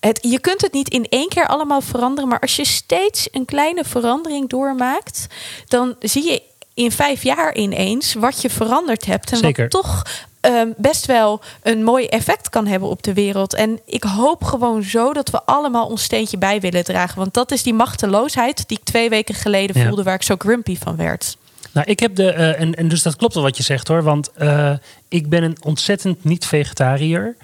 het, 0.08 0.20
je 0.22 0.40
kunt 0.40 0.62
het 0.62 0.74
niet 0.74 0.90
in 0.90 1.06
één 1.10 1.30
keer 1.30 1.48
allemaal 1.48 1.82
veranderen. 1.82 2.30
Maar 2.30 2.40
als 2.40 2.56
je 2.56 2.66
steeds 2.66 3.28
een 3.32 3.46
kleine 3.46 3.84
verandering 3.84 4.50
doormaakt, 4.50 5.28
dan 5.68 5.96
zie 6.00 6.24
je 6.32 6.42
in 6.74 6.92
vijf 6.92 7.24
jaar 7.24 7.56
ineens 7.56 8.14
wat 8.14 8.42
je 8.42 8.50
veranderd 8.50 9.06
hebt. 9.06 9.32
En 9.32 9.38
Zeker. 9.38 9.62
wat 9.62 9.72
toch 9.84 10.06
ehm, 10.42 10.68
best 10.78 11.06
wel 11.06 11.42
een 11.64 11.84
mooi 11.84 12.06
effect 12.06 12.50
kan 12.50 12.68
hebben 12.68 12.90
op 12.90 13.04
de 13.04 13.14
wereld. 13.14 13.54
En 13.54 13.80
ik 13.86 14.04
hoop 14.04 14.44
gewoon 14.44 14.84
zo 14.84 15.14
dat 15.14 15.30
we 15.30 15.44
allemaal 15.46 15.88
ons 15.88 16.04
steentje 16.04 16.38
bij 16.38 16.60
willen 16.60 16.84
dragen. 16.84 17.18
Want 17.18 17.34
dat 17.34 17.52
is 17.52 17.64
die 17.64 17.74
machteloosheid 17.74 18.68
die 18.68 18.78
ik 18.78 18.84
twee 18.86 19.10
weken 19.10 19.36
geleden 19.36 19.80
Ja. 19.82 19.88
voelde, 19.88 20.04
waar 20.04 20.16
ik 20.16 20.24
zo 20.24 20.36
grumpy 20.38 20.78
van 20.78 20.96
werd. 20.96 21.38
Nou, 21.72 21.88
ik 21.90 22.00
heb 22.00 22.16
de. 22.16 22.32
eh, 22.32 22.60
en, 22.62 22.76
en 22.76 22.88
dus 22.88 23.02
dat 23.04 23.16
klopt 23.16 23.34
wel 23.34 23.44
wat 23.44 23.58
je 23.58 23.64
zegt 23.64 23.88
hoor. 23.88 24.04
Want 24.04 24.32
eh, 24.32 24.74
ik 25.10 25.30
ben 25.30 25.44
een 25.44 25.58
ontzettend 25.64 26.24
niet-vegetariër. 26.24 27.36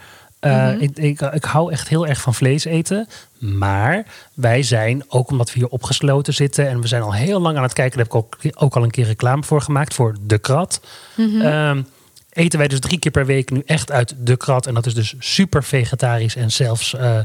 Eh, 0.41 0.65
Mhm. 0.67 0.79
ik, 0.79 0.97
ik, 0.97 1.21
ik 1.21 1.43
hou 1.43 1.71
echt 1.71 1.87
heel 1.87 2.07
erg 2.07 2.21
van 2.21 2.33
vlees 2.33 2.65
eten. 2.65 3.07
Maar 3.37 4.05
wij 4.33 4.63
zijn, 4.63 5.03
ook 5.07 5.29
omdat 5.31 5.53
we 5.53 5.59
hier 5.59 5.67
opgesloten 5.67 6.33
zitten. 6.33 6.67
en 6.67 6.81
we 6.81 6.87
zijn 6.87 7.01
al 7.01 7.13
heel 7.13 7.39
lang 7.39 7.57
aan 7.57 7.63
het 7.63 7.73
kijken. 7.73 7.97
daar 7.97 8.07
heb 8.11 8.15
ik 8.15 8.51
ook, 8.53 8.63
ook 8.63 8.75
al 8.75 8.83
een 8.83 8.91
keer 8.91 9.05
reclame 9.05 9.43
voor 9.43 9.61
gemaakt. 9.61 9.93
voor 9.93 10.15
De 10.21 10.37
Krat. 10.37 10.81
Mhm. 11.15 11.41
Ehm, 11.41 11.81
eten 12.29 12.59
wij 12.59 12.67
dus 12.67 12.79
drie 12.79 12.99
keer 12.99 13.11
per 13.11 13.25
week 13.25 13.49
nu 13.51 13.61
echt 13.65 13.91
uit 13.91 14.13
De 14.17 14.37
Krat. 14.37 14.67
En 14.67 14.73
dat 14.73 14.85
is 14.85 14.93
dus 14.93 15.15
super 15.19 15.63
vegetarisch. 15.63 16.35
En 16.35 16.51
zelfs 16.51 16.93
eh 16.95 17.19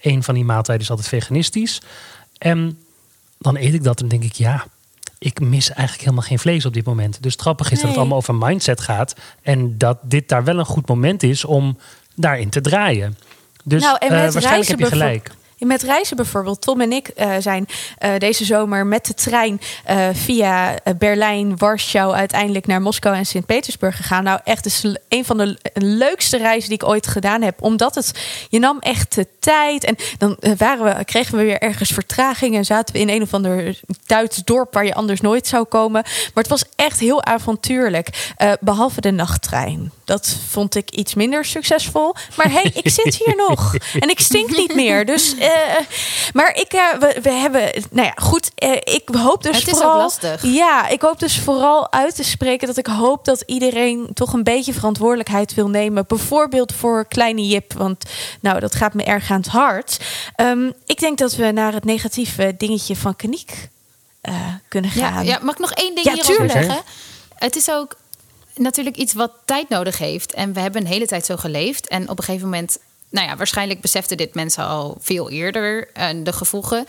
een 0.00 0.22
van 0.22 0.34
die 0.34 0.44
maaltijden 0.44 0.82
is 0.84 0.90
altijd 0.90 1.08
veganistisch. 1.08 1.80
En 2.38 2.78
dan 3.38 3.56
eet 3.56 3.74
ik 3.74 3.82
dat 3.84 4.00
en 4.00 4.08
denk 4.08 4.24
ik, 4.24 4.32
ja, 4.32 4.64
ik 5.18 5.40
mis 5.40 5.68
eigenlijk 5.68 6.00
helemaal 6.00 6.26
geen 6.26 6.38
vlees 6.38 6.66
op 6.66 6.74
dit 6.74 6.84
moment. 6.84 7.22
Dus 7.22 7.32
het 7.32 7.40
grappige 7.40 7.72
is 7.72 7.78
dat 7.80 7.88
het 7.88 7.98
allemaal 7.98 8.16
over 8.16 8.34
mindset 8.34 8.80
gaat. 8.80 9.14
En 9.42 9.78
dat 9.78 9.98
dit 10.02 10.28
daar 10.28 10.44
wel 10.44 10.58
een 10.58 10.64
goed 10.64 10.88
moment 10.88 11.22
is 11.22 11.44
om 11.44 11.78
daarin 12.14 12.50
te 12.50 12.60
draaien. 12.60 13.16
Dus 13.64 13.82
Nou, 13.82 13.96
en 14.00 14.08
eh, 14.08 14.32
waarschijnlijk 14.32 14.68
heb 14.68 14.78
je 14.78 14.86
gelijk. 14.86 15.30
Met 15.64 15.82
reizen 15.82 16.16
bijvoorbeeld. 16.16 16.60
Tom 16.60 16.80
en 16.80 16.92
ik 16.92 17.08
eh, 17.08 17.30
zijn 17.38 17.66
eh, 17.98 18.10
deze 18.18 18.44
zomer 18.44 18.86
met 18.86 19.06
de 19.06 19.14
trein 19.14 19.60
eh, 19.84 20.08
via 20.12 20.74
Berlijn, 20.98 21.56
Warschau 21.56 22.14
uiteindelijk 22.14 22.66
naar 22.66 22.82
Moskou 22.82 23.16
en 23.16 23.26
Sint-Petersburg 23.26 23.96
gegaan. 23.96 24.24
Nou, 24.24 24.40
echt 24.44 24.66
is 24.66 24.84
een 25.08 25.24
van 25.24 25.36
de 25.38 25.46
le- 25.46 25.56
leukste 25.74 26.36
reizen 26.36 26.68
die 26.68 26.78
ik 26.78 26.88
ooit 26.88 27.06
gedaan 27.06 27.42
heb. 27.42 27.62
Omdat 27.62 27.94
het, 27.94 28.12
je 28.48 28.58
nam 28.58 28.78
echt 28.78 29.14
de 29.14 29.26
tijd. 29.40 29.84
En 29.84 29.96
dan 30.18 30.36
waren 30.56 30.96
we, 30.96 31.04
kregen 31.04 31.36
we 31.38 31.44
weer 31.44 31.58
ergens 31.58 31.90
vertraging 31.90 32.56
en 32.56 32.64
zaten 32.64 32.94
we 32.94 33.00
in 33.00 33.08
een 33.08 33.22
of 33.22 33.34
ander 33.34 33.80
Duits 34.06 34.36
dorp 34.36 34.74
waar 34.74 34.84
je 34.84 34.94
anders 34.94 35.20
nooit 35.20 35.46
zou 35.46 35.64
komen. 35.64 36.02
Maar 36.02 36.42
het 36.42 36.48
was 36.48 36.64
echt 36.76 36.98
heel 37.00 37.24
avontuurlijk. 37.24 38.30
eh, 38.36 38.52
behalve 38.60 39.00
de 39.00 39.10
nachttrein. 39.10 39.92
Dat 40.04 40.36
vond 40.48 40.74
ik 40.74 40.90
iets 40.90 41.14
minder 41.14 41.44
succesvol. 41.44 42.14
Maar 42.36 42.50
hey, 42.50 42.70
ik 42.74 42.88
zit 42.88 43.14
hier 43.24 43.36
nog. 43.48 43.74
En 44.00 44.08
ik 44.10 44.20
stink 44.20 44.56
niet 44.56 44.74
meer. 44.74 45.04
Dus, 45.06 45.34
maar 46.38 46.54
ik, 46.56 46.72
eh, 46.72 46.92
we, 46.98 47.18
we 47.22 47.30
hebben, 47.30 47.70
nou 47.90 48.06
ja, 48.06 48.14
goed. 48.16 48.50
eh, 48.54 48.72
ik 48.72 49.02
hoop 49.12 49.42
dus 49.42 49.56
Het 49.56 49.66
is 49.66 49.72
ook 49.74 49.80
vooral. 49.80 49.96
lastig. 49.98 50.42
Ja, 50.44 50.88
ik 50.88 51.02
hoop 51.02 51.18
dus 51.18 51.38
vooral 51.38 51.92
uit 51.92 52.14
te 52.14 52.24
spreken 52.24 52.66
dat 52.66 52.76
ik 52.76 52.86
hoop 52.86 53.24
dat 53.24 53.42
iedereen 53.46 54.10
toch 54.14 54.32
een 54.32 54.42
beetje 54.44 54.72
verantwoordelijkheid 54.72 55.54
wil 55.54 55.68
nemen. 55.68 56.04
Bijvoorbeeld 56.08 56.72
voor 56.74 57.06
kleine 57.08 57.46
Jip, 57.46 57.72
want 57.72 58.04
nou, 58.40 58.60
dat 58.60 58.74
gaat 58.74 58.94
me 58.94 59.04
erg 59.04 59.30
aan 59.30 59.40
het 59.40 59.48
hart. 59.48 59.98
Ehm, 60.36 60.70
ik 60.86 61.00
denk 61.00 61.18
dat 61.18 61.34
we 61.34 61.50
naar 61.50 61.72
het 61.72 61.84
negatieve 61.84 62.54
dingetje 62.58 62.96
van 62.96 63.16
Kaniek 63.16 63.68
eh, 64.20 64.34
kunnen 64.68 64.90
gaan. 64.90 65.24
ja, 65.24 65.38
mag 65.42 65.54
ik 65.54 65.60
nog 65.60 65.72
één 65.72 65.94
ding 65.94 66.06
Ja, 66.16 66.22
zeggen? 66.48 66.82
Het 67.34 67.56
is 67.56 67.70
ook 67.70 67.96
natuurlijk 68.56 68.96
iets 68.96 69.12
wat 69.12 69.32
tijd 69.44 69.68
nodig 69.68 69.98
heeft. 69.98 70.32
En 70.32 70.52
we 70.52 70.60
hebben 70.60 70.80
een 70.80 70.86
hele 70.86 71.06
tijd 71.06 71.26
zo 71.26 71.36
geleefd. 71.36 71.88
En 71.88 72.08
op 72.08 72.18
een 72.18 72.24
gegeven 72.24 72.48
moment, 72.48 72.78
nou 73.12 73.26
ja, 73.28 73.36
waarschijnlijk 73.36 73.80
beseften 73.80 74.16
dit 74.16 74.34
mensen 74.34 74.66
al 74.66 74.96
veel 75.00 75.30
eerder 75.30 75.88
eh, 75.92 76.08
de 76.22 76.32
gevolgen. 76.32 76.84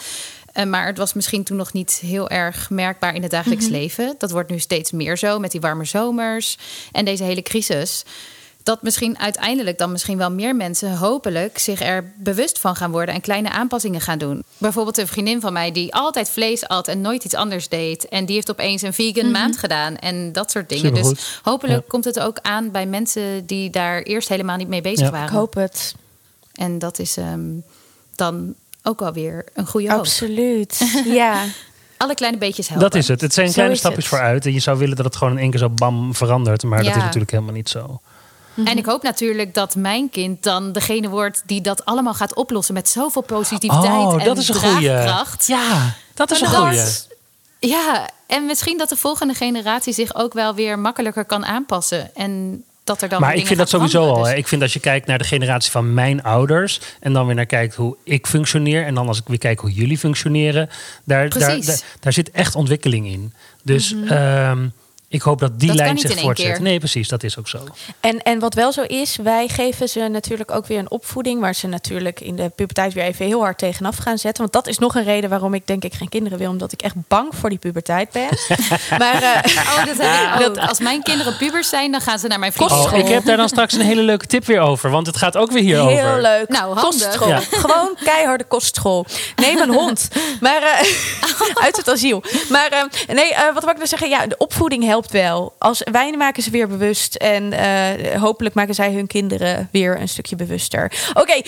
Eh, 0.53 0.65
maar 0.65 0.85
het 0.85 0.97
was 0.97 1.13
misschien 1.13 1.43
toen 1.43 1.57
nog 1.57 1.73
niet 1.73 1.91
heel 2.01 2.29
erg 2.29 2.69
merkbaar 2.69 3.15
in 3.15 3.21
het 3.21 3.31
dagelijks 3.31 3.67
leven. 3.67 4.15
Dat 4.17 4.31
wordt 4.31 4.49
nu 4.49 4.59
steeds 4.59 4.91
meer 4.91 5.17
zo 5.17 5.39
met 5.39 5.51
die 5.51 5.61
warme 5.61 5.85
zomers 5.85 6.57
en 6.91 7.05
deze 7.05 7.23
hele 7.23 7.41
crisis. 7.41 8.03
Dat 8.63 8.81
misschien 8.81 9.19
uiteindelijk 9.19 9.77
dan 9.77 9.91
misschien 9.91 10.17
wel 10.17 10.31
meer 10.31 10.55
mensen 10.55 10.97
hopelijk 10.97 11.57
zich 11.57 11.81
er 11.81 12.13
bewust 12.17 12.59
van 12.59 12.75
gaan 12.75 12.91
worden 12.91 13.15
en 13.15 13.21
kleine 13.21 13.49
aanpassingen 13.49 14.01
gaan 14.01 14.17
doen. 14.17 14.43
Bijvoorbeeld 14.57 14.97
een 14.97 15.07
vriendin 15.07 15.41
van 15.41 15.53
mij 15.53 15.71
die 15.71 15.93
altijd 15.93 16.29
vlees 16.29 16.67
at 16.67 16.87
en 16.87 17.01
nooit 17.01 17.23
iets 17.23 17.33
anders 17.35 17.69
deed. 17.69 18.07
En 18.07 18.25
die 18.25 18.35
heeft 18.35 18.51
opeens 18.51 18.81
een 18.81 18.93
vegan 18.93 19.31
maand 19.31 19.57
gedaan 19.57 19.97
en 19.97 20.31
dat 20.31 20.51
soort 20.51 20.69
dingen. 20.69 20.85
Supergoed. 20.85 21.15
Dus 21.15 21.39
hopelijk 21.43 21.81
Ja. 21.81 21.87
komt 21.87 22.05
het 22.05 22.19
ook 22.19 22.37
aan 22.41 22.71
bij 22.71 22.85
mensen 22.85 23.45
die 23.45 23.69
daar 23.69 24.01
eerst 24.01 24.29
helemaal 24.29 24.57
niet 24.57 24.67
mee 24.67 24.81
bezig 24.81 24.99
Ja. 24.99 25.05
Ik 25.07 25.11
waren. 25.13 25.35
hoop 25.35 25.53
het. 25.53 25.95
En 26.53 26.79
dat 26.79 26.99
is 26.99 27.17
ehm, 27.17 27.41
dan 28.15 28.53
ook 28.83 29.01
alweer 29.01 29.45
een 29.53 29.67
goede 29.67 29.89
hoop. 29.89 29.99
Absoluut. 29.99 30.79
Ja. 31.05 31.43
Alle 31.97 32.13
kleine 32.15 32.37
beetjes 32.37 32.67
helpen. 32.67 32.89
Dat 32.89 32.99
is 32.99 33.07
het. 33.07 33.21
Het 33.21 33.33
zijn 33.33 33.47
Zo 33.47 33.53
kleine 33.53 33.75
stapjes 33.75 34.03
het. 34.09 34.13
vooruit. 34.13 34.45
En 34.45 34.53
je 34.53 34.59
zou 34.59 34.77
willen 34.77 34.95
dat 34.95 35.05
het 35.05 35.15
gewoon 35.15 35.33
in 35.33 35.39
één 35.39 35.49
keer 35.49 35.59
zo 35.59 35.69
bam 35.69 36.15
verandert. 36.15 36.63
Maar 36.63 36.83
dat 36.83 36.95
is 36.95 37.01
natuurlijk 37.01 37.31
helemaal 37.31 37.53
niet 37.53 37.69
zo. 37.69 38.01
En 38.65 38.77
ik 38.77 38.85
hoop 38.85 39.03
natuurlijk 39.03 39.53
dat 39.53 39.75
mijn 39.75 40.09
kind 40.09 40.43
dan 40.43 40.71
degene 40.71 41.09
wordt 41.09 41.41
die 41.45 41.61
dat 41.61 41.85
allemaal 41.85 42.13
gaat 42.13 42.35
oplossen 42.35 42.73
met 42.73 42.89
zoveel 42.89 43.21
positiviteit 43.21 43.93
Oh, 43.93 44.19
en 44.21 44.25
dat 44.25 44.37
is 44.37 44.47
een 44.49 44.55
goeie. 44.55 44.81
Ja, 44.81 45.25
dat 46.13 46.31
is 46.31 46.41
een 46.41 46.51
dat- 46.51 46.55
goeie. 46.59 46.81
Ja, 47.59 48.09
en 48.27 48.45
misschien 48.45 48.77
dat 48.77 48.89
de 48.89 48.95
volgende 48.95 49.33
generatie 49.33 49.93
zich 49.93 50.15
ook 50.15 50.33
wel 50.33 50.55
weer 50.55 50.79
makkelijker 50.79 51.25
kan 51.25 51.45
aanpassen. 51.45 52.15
En 52.15 52.63
dat 52.83 53.01
er 53.01 53.09
dan 53.09 53.21
Maar 53.21 53.31
weer 53.31 53.39
ik 53.39 53.47
vind 53.47 53.59
dat 53.59 53.69
sowieso 53.69 54.09
al. 54.09 54.29
Ik 54.29 54.47
vind 54.47 54.61
als 54.61 54.73
je 54.73 54.79
kijkt 54.79 55.07
naar 55.07 55.17
de 55.17 55.23
generatie 55.23 55.71
van 55.71 55.93
mijn 55.93 56.23
ouders. 56.23 56.79
en 56.99 57.13
dan 57.13 57.25
weer 57.25 57.35
naar 57.35 57.45
kijkt 57.45 57.75
hoe 57.75 57.97
ik 58.03 58.27
functioneer. 58.27 58.85
en 58.85 58.93
dan 58.93 59.07
als 59.07 59.19
ik 59.19 59.27
weer 59.27 59.37
kijk 59.37 59.59
hoe 59.59 59.71
jullie 59.71 59.97
functioneren. 59.97 60.69
daar, 61.03 61.29
daar, 61.29 61.65
daar, 61.65 61.81
daar 61.99 62.13
zit 62.13 62.31
echt 62.31 62.55
ontwikkeling 62.55 63.07
in. 63.07 63.33
Dus 63.63 63.95
ehm, 64.07 64.67
ik 65.13 65.21
hoop 65.21 65.39
dat 65.39 65.59
die 65.59 65.67
Dat 65.67 65.77
kan 65.77 65.85
lijn 65.85 65.95
niet 65.95 66.11
zich 66.11 66.19
voortzet. 66.19 66.59
Nee, 66.59 66.79
precies, 66.79 67.07
dat 67.07 67.23
is 67.23 67.37
ook 67.37 67.47
zo. 67.47 67.57
En, 67.99 68.23
en 68.23 68.39
wat 68.39 68.53
wel 68.53 68.71
zo 68.71 68.81
is, 68.81 69.17
wij 69.23 69.47
geven 69.47 69.89
ze 69.89 69.99
natuurlijk 69.99 70.51
ook 70.51 70.67
weer 70.67 70.79
een 70.79 70.91
opvoeding... 70.91 71.39
waar 71.39 71.55
ze 71.55 71.67
natuurlijk 71.67 72.19
in 72.19 72.35
de 72.35 72.51
puberteit 72.55 72.93
weer 72.93 73.03
even 73.03 73.25
heel 73.25 73.41
hard 73.41 73.57
tegenaf 73.57 73.97
gaan 73.97 74.17
zetten. 74.17 74.41
Want 74.41 74.53
dat 74.53 74.67
is 74.67 74.77
nog 74.77 74.95
een 74.95 75.03
reden 75.03 75.29
waarom 75.29 75.53
ik 75.53 75.67
denk 75.67 75.83
ik 75.83 75.93
geen 75.93 76.09
kinderen 76.09 76.37
wil. 76.37 76.49
Omdat 76.49 76.71
ik 76.71 76.81
echt 76.81 76.95
bang 77.07 77.35
voor 77.35 77.49
die 77.49 77.57
puberteit 77.57 78.11
ben. 78.11 78.29
maar 79.01 79.23
eh, 79.23 79.51
Oh, 79.77 79.85
dat 79.85 79.95
heb 79.97 80.39
ik 80.41 80.47
ook. 80.47 80.57
Als 80.57 80.79
mijn 80.79 81.03
kinderen 81.03 81.37
pubers 81.37 81.69
zijn, 81.69 81.91
dan 81.91 82.01
gaan 82.01 82.19
ze 82.19 82.27
naar 82.27 82.39
mijn 82.39 82.53
Oh, 82.57 82.87
vrienden. 82.87 83.07
ik 83.07 83.13
heb 83.13 83.25
daar 83.25 83.37
dan 83.37 83.49
straks 83.49 83.73
een 83.73 83.81
hele 83.81 84.01
leuke 84.01 84.27
tip 84.27 84.45
weer 84.45 84.59
over. 84.59 84.89
Want 84.89 85.07
het 85.07 85.17
gaat 85.17 85.37
ook 85.37 85.51
weer 85.51 85.63
hierover. 85.63 86.09
heel 86.09 86.21
leuk. 86.21 86.49
Nou, 86.49 86.65
handig. 86.65 86.83
kostschool. 86.83 87.27
Ja. 87.27 87.39
Gewoon 87.51 87.97
keiharde 88.03 88.43
kostschool. 88.43 89.05
Neem 89.35 89.57
een 89.57 89.73
hond. 89.73 90.07
Maar 90.39 90.61
eh, 90.63 90.87
uit 91.65 91.77
het 91.77 91.89
asiel. 91.89 92.23
Maar 92.49 92.67
eh, 92.69 93.15
nee, 93.15 93.33
eh, 93.33 93.53
wat 93.53 93.61
wil 93.63 93.71
ik 93.71 93.77
nou 93.77 93.87
zeggen? 93.87 94.09
Ja, 94.09 94.27
de 94.27 94.37
opvoeding 94.37 94.83
helpt 94.83 95.02
wel. 95.11 95.55
Als 95.59 95.81
wij 95.91 96.11
maken 96.17 96.43
ze 96.43 96.49
weer 96.49 96.67
bewust. 96.67 97.15
En 97.15 97.53
eh, 97.53 98.21
hopelijk 98.21 98.55
maken 98.55 98.73
zij 98.75 98.91
hun 98.91 99.07
kinderen 99.07 99.69
weer 99.71 99.99
een 100.01 100.07
stukje 100.09 100.35
bewuster. 100.35 100.91
Oké, 101.13 101.31
eh, 101.33 101.41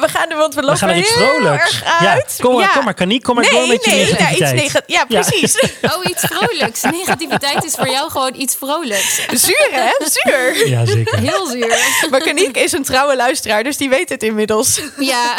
we 0.00 0.08
gaan 0.08 0.30
er, 0.30 0.36
want 0.36 0.54
we 0.54 0.60
lopen 0.60 0.72
We 0.72 0.78
gaan 0.78 0.88
naar 0.88 0.98
iets 0.98 1.14
heel 1.14 1.26
vrolijks. 1.26 1.64
erg 1.80 1.84
uit. 2.00 2.34
Ja, 2.38 2.44
kom 2.44 2.54
maar, 2.54 2.72
kom 2.74 2.84
maar, 2.84 2.94
Kaniek, 2.94 3.22
kom 3.22 3.34
maar 3.34 3.44
nee, 3.44 3.52
door 3.52 3.68
met 3.68 3.84
je 3.84 3.90
nee, 3.90 4.00
Ja, 4.00 4.06
negativiteit. 4.06 4.52
iets 4.52 4.72
nega- 4.72 4.82
ja, 4.86 5.04
precies. 5.04 5.54
Oh, 5.94 6.04
iets 6.10 6.24
vrolijks. 6.26 6.82
Negativiteit 6.82 7.64
is 7.64 7.74
voor 7.74 7.88
jou 7.88 8.10
gewoon 8.10 8.34
iets 8.36 8.54
vrolijks. 8.56 9.26
Zuur, 9.32 9.68
hè? 9.70 10.06
Zuur. 10.08 10.68
Ja, 10.68 10.86
zeker. 10.86 11.18
Heel 11.18 11.46
zuur. 11.46 11.78
Maar 12.10 12.20
Kaniek 12.20 12.56
is 12.56 12.72
een 12.72 12.82
trouwe 12.82 13.16
luisteraar, 13.16 13.62
dus 13.64 13.76
die 13.76 13.88
weet 13.88 14.08
het 14.08 14.22
inmiddels. 14.22 14.80
Ja. 14.98 15.34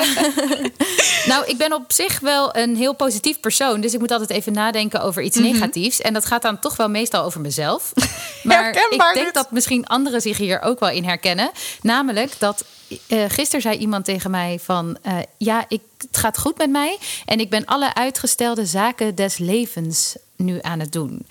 nou, 1.26 1.46
ik 1.48 1.58
ben 1.58 1.74
op 1.74 1.84
zich 1.94 2.20
wel 2.20 2.56
een 2.56 2.76
heel 2.76 2.94
positief 2.96 3.40
persoon. 3.40 3.82
Dus 3.82 3.94
ik 3.94 4.00
moet 4.00 4.12
altijd 4.12 4.30
even 4.30 4.54
nadenken 4.54 5.02
over 5.02 5.22
iets 5.22 5.38
Mhm. 5.38 5.52
negatiefs. 5.52 6.02
En 6.02 6.14
dat 6.14 6.26
gaat 6.26 6.42
dan 6.42 6.60
toch 6.60 6.76
wel 6.76 6.90
meestal 6.90 7.24
over 7.24 7.42
mezelf. 7.44 7.92
Maar 8.44 8.64
Herkenbaar 8.64 9.10
ik 9.10 9.14
denk 9.14 9.26
dit. 9.26 9.34
dat 9.34 9.52
misschien 9.52 9.88
anderen 9.88 10.22
zich 10.22 10.38
hier 10.38 10.62
ook 10.62 10.80
wel 10.80 10.90
in 10.90 11.04
herkennen. 11.04 11.52
Namelijk 11.82 12.40
dat 12.40 12.66
eh 13.08 13.24
gisteren 13.28 13.62
zei 13.62 13.78
iemand 13.78 14.06
tegen 14.06 14.32
mij 14.32 14.60
van... 14.64 14.98
eh, 15.02 15.18
ja, 15.38 15.66
ik, 15.68 15.82
het 15.98 16.18
gaat 16.18 16.38
goed 16.38 16.58
met 16.58 16.70
mij. 16.70 16.98
En 17.26 17.40
ik 17.40 17.50
ben 17.50 17.66
alle 17.66 17.94
uitgestelde 17.94 18.66
zaken 18.66 19.16
des 19.16 19.38
levens 19.38 20.16
nu 20.36 20.60
aan 20.62 20.80
het 20.80 20.92
doen. 20.92 21.28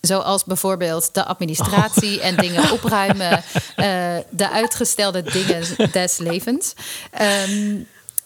Zoals 0.00 0.44
bijvoorbeeld 0.44 1.14
de 1.14 1.24
administratie 1.24 2.20
en 2.20 2.36
dingen 2.36 2.70
opruimen. 2.76 3.42
eh, 3.76 4.16
de 4.30 4.50
uitgestelde 4.50 5.22
dingen 5.22 5.90
des 5.92 6.18
levens. 6.18 6.74
Ehm, 7.10 7.76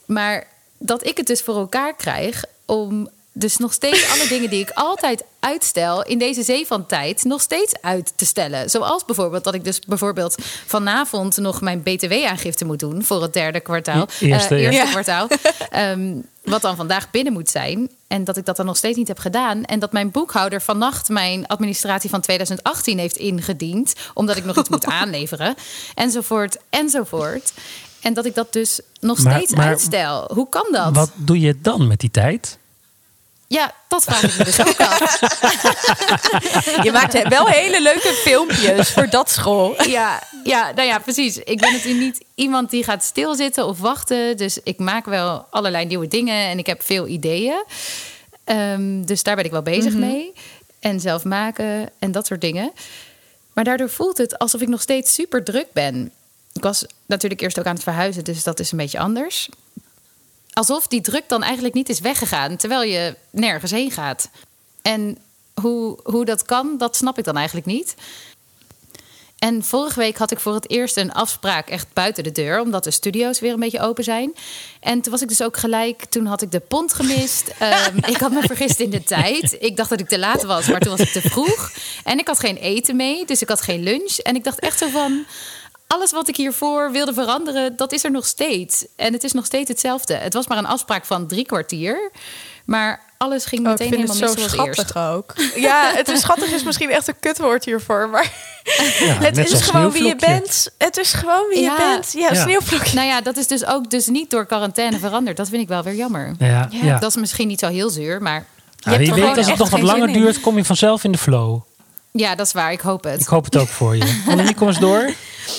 maar 0.06 0.46
dat 0.78 1.06
ik 1.06 1.16
het 1.16 1.26
dus 1.26 1.42
voor 1.42 1.56
elkaar 1.56 1.96
krijg 1.96 2.44
om 2.66 3.08
dus 3.32 3.56
nog 3.56 3.72
steeds 3.72 4.10
alle 4.10 4.28
dingen 4.28 4.50
die 4.50 4.60
ik 4.60 4.70
altijd 4.74 5.24
uitstel 5.40 6.02
in 6.04 6.18
deze 6.18 6.42
zee 6.42 6.66
van 6.66 6.86
tijd 6.86 7.24
nog 7.24 7.40
steeds 7.40 7.72
uit 7.80 8.12
te 8.16 8.24
stellen. 8.26 8.70
Zoals 8.70 9.04
bijvoorbeeld 9.04 9.44
dat 9.44 9.54
ik 9.54 9.64
dus 9.64 9.78
bijvoorbeeld 9.80 10.34
vanavond 10.66 11.36
nog 11.36 11.60
mijn 11.60 11.82
btw-aangifte 11.82 12.64
moet 12.64 12.78
doen 12.78 13.04
voor 13.04 13.22
het 13.22 13.32
derde 13.32 13.60
kwartaal. 13.60 14.08
Eerste, 14.20 14.54
Eh, 14.54 14.60
eerste 14.62 14.82
Ja. 14.84 14.90
kwartaal. 14.90 15.28
Ehm, 15.70 16.14
wat 16.44 16.62
dan 16.62 16.76
vandaag 16.76 17.10
binnen 17.10 17.32
moet 17.32 17.48
zijn. 17.50 17.90
En 18.08 18.24
dat 18.24 18.36
ik 18.36 18.44
dat 18.44 18.56
dan 18.56 18.66
nog 18.66 18.76
steeds 18.76 18.96
niet 18.96 19.08
heb 19.08 19.18
gedaan. 19.18 19.64
En 19.64 19.78
dat 19.78 19.92
mijn 19.92 20.10
boekhouder 20.10 20.62
vannacht 20.62 21.08
mijn 21.08 21.46
administratie 21.46 22.10
van 22.10 22.20
2018 22.20 22.98
heeft 22.98 23.16
ingediend. 23.16 23.92
Omdat 24.14 24.36
ik 24.36 24.44
nog 24.44 24.58
iets 24.58 24.68
moet 24.68 24.84
aanleveren. 25.00 25.54
Enzovoort, 25.94 26.56
enzovoort. 26.70 27.52
En 28.00 28.14
dat 28.14 28.24
ik 28.26 28.34
dat 28.34 28.52
dus 28.52 28.80
nog 29.00 29.22
Maar- 29.22 29.34
steeds 29.34 29.52
maar- 29.54 29.66
uitstel. 29.66 30.30
Hoe 30.34 30.48
kan 30.48 30.66
dat? 30.70 30.94
Wat 30.94 31.10
doe 31.14 31.40
je 31.40 31.60
dan 31.60 31.86
met 31.86 32.00
die 32.00 32.10
tijd? 32.10 32.58
Ja, 33.52 33.74
dat 33.88 34.04
vraag 34.04 34.22
ik 34.22 34.38
me 34.38 34.44
dus 34.44 34.60
ook 34.60 34.80
af. 34.80 35.20
Je 36.84 36.90
maakt 36.92 37.28
wel 37.28 37.46
hele 37.46 37.82
leuke 37.82 38.12
filmpjes 38.24 38.90
voor 38.90 39.08
dat 39.08 39.30
school. 39.30 39.88
Ja, 39.88 40.22
ja, 40.44 40.72
nou 40.74 40.88
ja, 40.88 40.98
precies. 40.98 41.36
Ik 41.36 41.60
ben 41.60 41.72
natuurlijk 41.72 42.04
niet 42.04 42.24
iemand 42.34 42.70
die 42.70 42.84
gaat 42.84 43.04
stilzitten 43.04 43.66
of 43.66 43.78
wachten. 43.78 44.36
Dus 44.36 44.58
ik 44.62 44.78
maak 44.78 45.04
wel 45.04 45.46
allerlei 45.50 45.84
nieuwe 45.84 46.08
dingen 46.08 46.48
en 46.48 46.58
ik 46.58 46.66
heb 46.66 46.82
veel 46.82 47.06
ideeën. 47.06 47.64
Ehm, 48.44 49.02
dus 49.02 49.22
daar 49.22 49.36
ben 49.36 49.44
ik 49.44 49.50
wel 49.50 49.62
bezig 49.62 49.94
mee. 49.94 50.32
En 50.80 51.00
zelf 51.00 51.24
maken 51.24 51.90
en 51.98 52.12
dat 52.12 52.26
soort 52.26 52.40
dingen. 52.40 52.72
Maar 53.52 53.64
daardoor 53.64 53.90
voelt 53.90 54.18
het 54.18 54.38
alsof 54.38 54.60
ik 54.60 54.68
nog 54.68 54.80
steeds 54.80 55.14
super 55.14 55.44
druk 55.44 55.66
ben. 55.72 56.12
Ik 56.52 56.62
was 56.62 56.84
natuurlijk 57.06 57.40
eerst 57.40 57.58
ook 57.58 57.66
aan 57.66 57.74
het 57.74 57.82
verhuizen, 57.82 58.24
dus 58.24 58.42
dat 58.42 58.60
is 58.60 58.72
een 58.72 58.78
beetje 58.78 58.98
anders. 58.98 59.48
Alsof 60.60 60.86
die 60.86 61.00
druk 61.00 61.28
dan 61.28 61.42
eigenlijk 61.42 61.74
niet 61.74 61.88
is 61.88 62.00
weggegaan, 62.00 62.56
terwijl 62.56 62.82
je 62.82 63.16
nergens 63.30 63.70
heen 63.70 63.90
gaat. 63.90 64.30
En 64.82 65.18
hoe, 65.60 65.98
hoe 66.02 66.24
dat 66.24 66.44
kan, 66.44 66.78
dat 66.78 66.96
snap 66.96 67.18
ik 67.18 67.24
dan 67.24 67.36
eigenlijk 67.36 67.66
niet. 67.66 67.94
En 69.38 69.64
vorige 69.64 69.98
week 69.98 70.16
had 70.16 70.30
ik 70.30 70.40
voor 70.40 70.54
het 70.54 70.70
eerst 70.70 70.96
een 70.96 71.12
afspraak 71.12 71.68
echt 71.68 71.86
buiten 71.92 72.24
de 72.24 72.32
deur, 72.32 72.60
omdat 72.60 72.84
de 72.84 72.90
studio's 72.90 73.40
weer 73.40 73.52
een 73.52 73.60
beetje 73.60 73.80
open 73.80 74.04
zijn. 74.04 74.34
En 74.80 75.00
toen 75.00 75.12
was 75.12 75.22
ik 75.22 75.28
dus 75.28 75.42
ook 75.42 75.56
gelijk, 75.56 76.04
toen 76.04 76.26
had 76.26 76.42
ik 76.42 76.50
de 76.50 76.60
pont 76.60 76.94
gemist. 76.94 77.48
Ehm, 77.58 77.96
ik 77.96 78.16
had 78.16 78.32
me 78.32 78.42
vergist 78.42 78.80
in 78.80 78.90
de 78.90 79.02
tijd. 79.02 79.56
Ik 79.60 79.76
dacht 79.76 79.90
dat 79.90 80.00
ik 80.00 80.08
te 80.08 80.18
laat 80.18 80.42
was, 80.42 80.66
maar 80.66 80.80
toen 80.80 80.96
was 80.96 81.00
ik 81.00 81.12
te 81.12 81.30
vroeg. 81.30 81.72
En 82.04 82.18
ik 82.18 82.26
had 82.26 82.40
geen 82.40 82.56
eten 82.56 82.96
mee, 82.96 83.24
dus 83.26 83.42
ik 83.42 83.48
had 83.48 83.60
geen 83.60 83.82
lunch. 83.82 84.16
En 84.16 84.34
ik 84.34 84.44
dacht 84.44 84.58
echt 84.58 84.78
zo 84.78 84.88
van, 84.88 85.24
alles 85.92 86.12
wat 86.12 86.28
ik 86.28 86.36
hiervoor 86.36 86.90
wilde 86.92 87.12
veranderen, 87.14 87.76
dat 87.76 87.92
is 87.92 88.04
er 88.04 88.10
nog 88.10 88.26
steeds. 88.26 88.84
En 88.96 89.12
het 89.12 89.24
is 89.24 89.32
nog 89.32 89.44
steeds 89.46 89.68
hetzelfde. 89.68 90.14
Het 90.14 90.34
was 90.34 90.46
maar 90.46 90.58
een 90.58 90.66
afspraak 90.66 91.04
van 91.04 91.26
drie 91.26 91.46
kwartier. 91.46 92.10
Maar 92.64 93.00
alles 93.18 93.44
ging 93.44 93.66
Oh, 93.66 93.72
ik 93.72 93.78
meteen 93.78 93.92
vind 93.96 94.08
het 94.08 94.18
helemaal 94.18 94.34
zo 94.36 94.42
mis 94.42 94.52
zoals 94.52 94.66
eerst. 94.68 94.80
schattig 94.90 95.14
ook. 95.14 95.34
Ja, 95.68 95.90
het 95.94 96.08
is 96.08 96.20
schattig 96.20 96.50
is 96.52 96.62
misschien 96.62 96.90
echt 96.90 97.08
een 97.08 97.18
kutwoord 97.20 97.64
hiervoor. 97.64 98.08
Maar 98.08 98.32
Ja, 98.64 98.72
het 99.26 99.34
net 99.34 99.52
is 99.52 99.62
gewoon 99.62 99.90
wie 99.90 100.04
je 100.04 100.16
bent. 100.16 100.68
Het 100.78 100.96
is 100.96 101.12
gewoon 101.12 101.46
wie 101.48 101.60
Ja. 101.60 101.72
je 101.72 101.78
bent. 101.92 102.12
Ja, 102.12 102.32
Ja. 102.32 102.42
sneeuwvlokje. 102.42 102.94
Nou 102.94 103.06
ja, 103.06 103.20
dat 103.20 103.36
is 103.36 103.46
dus 103.46 103.64
ook 103.66 103.90
dus 103.90 104.06
niet 104.06 104.30
door 104.30 104.46
quarantaine 104.46 104.98
veranderd. 104.98 105.36
Dat 105.36 105.48
vind 105.48 105.62
ik 105.62 105.68
wel 105.68 105.82
weer 105.82 105.94
jammer. 105.94 106.34
Ja, 106.38 106.68
ja. 106.70 106.98
Dat 106.98 107.10
is 107.10 107.16
misschien 107.16 107.48
niet 107.48 107.58
zo 107.60 107.68
heel 107.68 107.90
zuur, 107.90 108.22
maar 108.22 108.44
Nou, 108.84 108.98
weet, 108.98 109.08
gewoon 109.12 109.36
als 109.36 109.46
het 109.46 109.58
nog 109.58 109.70
wat 109.70 109.82
langer 109.82 110.12
duurt, 110.12 110.40
kom 110.40 110.56
je 110.56 110.64
vanzelf 110.64 111.04
in 111.04 111.12
de 111.12 111.18
flow. 111.18 111.60
Ja, 112.12 112.34
dat 112.34 112.46
is 112.46 112.52
waar. 112.52 112.72
Ik 112.72 112.80
hoop 112.80 113.04
het. 113.04 113.20
Ik 113.20 113.26
hoop 113.26 113.44
het 113.44 113.56
ook 113.56 113.68
voor 113.68 113.96
je. 113.96 114.20
Annemiek, 114.30 114.56
kom 114.56 114.68
eens 114.68 114.78
door. 114.78 115.10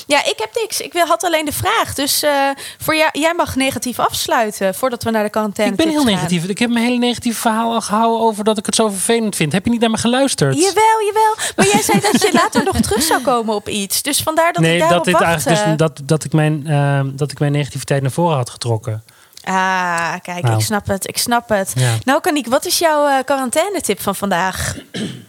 Ja, 0.08 0.20
ik 0.26 0.34
heb 0.38 0.50
niks. 0.62 0.82
Ik 0.82 0.94
wil- 0.94 1.06
had 1.06 1.24
alleen 1.24 1.46
de 1.46 1.52
vraag. 1.52 1.94
Dus 1.94 2.24
eh, 2.24 2.32
voor 2.78 2.96
jou, 2.96 3.10
jij 3.12 3.34
mag 3.34 3.56
negatief 3.56 4.00
afsluiten 4.00 4.76
voordat 4.76 5.04
we 5.04 5.12
naar 5.12 5.24
de 5.24 5.30
quarantaine 5.30 5.72
Ik 5.74 5.78
ben 5.80 5.90
heel 5.90 6.04
gaan. 6.04 6.12
negatief. 6.14 6.44
Ik 6.46 6.60
heb 6.60 6.70
mijn 6.70 6.86
hele 6.86 6.98
negatieve 6.98 7.40
verhaal 7.40 7.74
al 7.74 7.82
gehouden 7.82 8.20
over 8.20 8.44
dat 8.44 8.58
ik 8.58 8.66
het 8.66 8.76
zo 8.76 8.90
vervelend 8.90 9.36
vind. 9.36 9.52
Heb 9.52 9.66
je 9.66 9.72
niet 9.72 9.80
naar 9.82 9.90
me 9.90 9.98
geluisterd? 9.98 10.56
Jawel, 10.58 11.02
jawel. 11.06 11.36
Maar 11.56 11.68
jij 11.68 11.82
zei 11.82 12.00
dat 12.00 12.22
je 12.22 12.30
later 12.42 12.64
nog 12.64 12.80
terug 12.80 13.02
zou 13.02 13.22
komen 13.22 13.56
op 13.56 13.70
iets. 13.70 14.02
Dus 14.02 14.22
vandaar 14.22 14.54
dat 14.54 14.62
nee, 14.62 14.74
ik 14.74 14.80
daarop 14.80 14.98
dat, 14.98 15.06
dit 15.06 15.24
wachtte. 15.28 15.50
eigenlijk 15.50 15.78
dus, 15.78 15.88
dat, 15.88 16.02
dat, 16.08 16.24
ik 16.24 16.34
mijn, 16.34 16.68
ehm, 16.68 17.10
dat 17.16 17.32
ik 17.32 17.40
mijn 17.40 17.52
negativiteit 17.52 18.02
naar 18.02 18.12
voren 18.12 18.36
had 18.36 18.50
getrokken. 18.50 19.04
Ah, 19.43 20.13
kijk, 20.21 20.43
Nou. 20.43 20.58
ik 20.58 20.65
snap 20.65 20.88
het. 20.88 21.08
Ik 21.08 21.17
snap 21.17 21.49
het. 21.49 21.71
Ja. 21.75 21.97
Nou, 22.04 22.21
Kaniek, 22.21 22.47
wat 22.47 22.65
is 22.65 22.80
jouw 22.80 23.08
eh 23.08 23.23
quarantaine-tip 23.25 23.99
van 24.01 24.15
vandaag? 24.15 24.75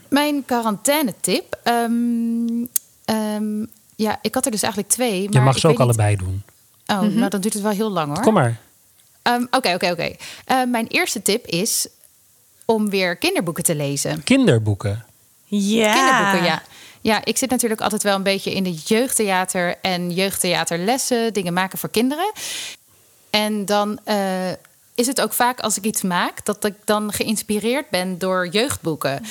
Mijn 0.09 0.45
quarantaine-tip. 0.45 1.57
ehm, 1.63 2.65
ehm, 3.05 3.65
ja, 3.97 4.19
ik 4.23 4.35
had 4.35 4.45
er 4.45 4.51
dus 4.51 4.63
eigenlijk 4.63 4.93
twee. 4.93 5.25
Maar 5.25 5.33
Je 5.33 5.41
mag 5.41 5.59
ze 5.59 5.67
ook 5.67 5.73
niet- 5.73 5.81
allebei 5.83 6.17
doen. 6.17 6.43
Oh, 6.87 7.01
nou 7.01 7.29
dan 7.29 7.41
duurt 7.41 7.55
het 7.55 7.63
wel 7.63 7.73
heel 7.73 7.91
lang 7.91 8.15
hoor. 8.15 8.23
Kom 8.25 8.35
maar. 8.35 8.57
Ehm, 9.23 9.43
Oké, 9.51 9.75
oké, 9.75 9.91
oké. 9.91 10.15
Eh, 10.45 10.65
Mijn 10.65 10.87
eerste 10.87 11.23
tip 11.23 11.47
is 11.47 11.87
om 12.65 12.91
weer 12.91 13.17
kinderboeken 13.17 13.65
te 13.65 13.75
lezen. 13.75 14.23
Kinderboeken. 14.25 15.05
Ja. 15.45 15.93
Kinderboeken, 15.95 16.45
ja. 16.45 16.63
Ja, 17.01 17.25
ik 17.25 17.37
zit 17.39 17.51
natuurlijk 17.51 17.81
altijd 17.81 18.03
wel 18.03 18.17
een 18.17 18.23
beetje 18.23 18.55
in 18.55 18.63
de 18.63 18.73
jeugdtheater 18.85 19.75
en 19.83 20.11
jeugdtheaterlessen, 20.11 21.33
dingen 21.33 21.53
maken 21.53 21.79
voor 21.79 21.91
kinderen. 21.91 22.33
En 23.33 23.65
dan 23.65 23.99
eh, 24.05 24.51
is 24.95 25.07
het 25.07 25.21
ook 25.21 25.33
vaak 25.33 25.61
als 25.61 25.77
ik 25.77 25.85
iets 25.85 26.03
maak, 26.03 26.45
dat 26.45 26.65
ik 26.65 26.75
dan 26.85 27.13
geïnspireerd 27.13 27.91
ben 27.91 28.19
door 28.19 28.49
jeugdboeken. 28.49 29.25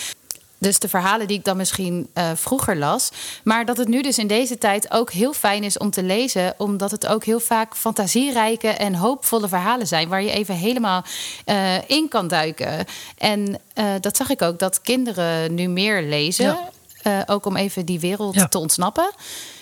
Dus 0.57 0.79
de 0.79 0.89
verhalen 0.89 1.27
die 1.27 1.37
ik 1.37 1.43
dan 1.45 1.57
misschien 1.57 2.09
eh, 2.13 2.31
vroeger 2.35 2.77
las. 2.77 3.09
Maar 3.43 3.65
dat 3.65 3.77
het 3.77 3.87
nu 3.87 4.01
dus 4.01 4.17
in 4.17 4.27
deze 4.27 4.57
tijd 4.57 4.91
ook 4.91 5.11
heel 5.11 5.33
fijn 5.33 5.63
is 5.63 5.77
om 5.77 5.89
te 5.91 6.03
lezen. 6.03 6.53
Omdat 6.57 6.91
het 6.91 7.07
ook 7.07 7.23
heel 7.23 7.39
vaak 7.39 7.75
fantasierijke 7.75 8.67
en 8.67 8.95
hoopvolle 8.95 9.47
verhalen 9.47 9.87
zijn. 9.87 10.09
Waar 10.09 10.23
je 10.23 10.31
even 10.31 10.55
helemaal 10.55 11.03
eh, 11.45 11.89
in 11.89 12.07
kan 12.09 12.27
duiken. 12.27 12.85
En 13.17 13.59
eh, 13.73 13.85
dat 13.99 14.17
zag 14.17 14.29
ik 14.29 14.41
ook, 14.41 14.59
dat 14.59 14.81
kinderen 14.81 15.53
nu 15.53 15.67
meer 15.67 16.01
lezen. 16.03 16.45
Ja. 16.45 16.69
Eh, 17.01 17.19
ook 17.25 17.45
om 17.45 17.55
even 17.55 17.85
die 17.85 17.99
wereld 17.99 18.35
Ja. 18.35 18.47
te 18.47 18.57
ontsnappen. 18.57 19.11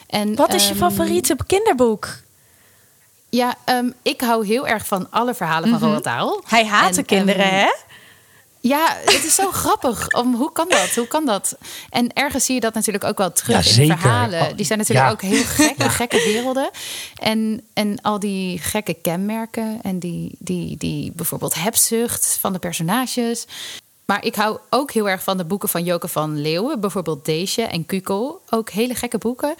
En, 0.07 0.35
Wat 0.35 0.53
is 0.53 0.63
je 0.63 0.69
ehm, 0.69 0.77
favoriete 0.79 1.35
kinderboek? 1.47 2.07
Ja, 3.29 3.55
ehm, 3.65 3.89
ik 4.01 4.21
hou 4.21 4.45
heel 4.45 4.67
erg 4.67 4.87
van 4.87 5.07
alle 5.11 5.33
verhalen 5.33 5.69
van 5.69 5.79
Roald 5.89 6.03
Dahl. 6.03 6.41
Hij 6.47 6.65
haat 6.65 6.93
de 6.93 6.99
En, 6.99 7.05
kinderen, 7.05 7.45
ehm, 7.45 7.53
hè? 7.53 7.69
Ja, 8.61 8.97
het 9.05 9.23
is 9.23 9.35
zo 9.35 9.51
grappig. 9.63 10.07
Om, 10.07 10.35
hoe 10.35 10.51
kan 10.51 10.69
dat? 10.69 10.89
Hoe 10.95 11.07
kan 11.07 11.25
dat? 11.25 11.57
En 11.89 12.13
ergens 12.13 12.45
zie 12.45 12.55
je 12.55 12.61
dat 12.61 12.73
natuurlijk 12.73 13.03
ook 13.03 13.17
wel 13.17 13.31
terug 13.31 13.75
Ja, 13.75 13.81
in 13.81 13.87
verhalen. 13.87 14.41
Oh, 14.41 14.47
Die 14.55 14.65
zijn 14.65 14.79
natuurlijk 14.79 15.07
ja. 15.07 15.11
ook 15.11 15.21
heel 15.21 15.43
gekke, 15.43 15.89
gekke 15.89 16.23
werelden. 16.23 16.69
En, 17.15 17.61
en 17.73 18.01
al 18.01 18.19
die 18.19 18.59
gekke 18.59 18.93
kenmerken. 18.93 19.79
En 19.81 19.99
die, 19.99 20.35
die, 20.39 20.77
die 20.77 21.11
bijvoorbeeld 21.15 21.53
hebzucht 21.55 22.37
van 22.39 22.53
de 22.53 22.59
personages. 22.59 23.45
Maar 24.05 24.25
ik 24.25 24.35
hou 24.35 24.57
ook 24.69 24.91
heel 24.91 25.09
erg 25.09 25.23
van 25.23 25.37
de 25.37 25.45
boeken 25.45 25.69
van 25.69 25.83
Joke 25.83 26.07
van 26.07 26.41
Leeuwen. 26.41 26.79
Bijvoorbeeld 26.79 27.25
Deesje 27.25 27.61
en 27.61 27.85
Kukel. 27.85 28.41
Ook 28.49 28.69
hele 28.69 28.95
gekke 28.95 29.17
boeken. 29.17 29.55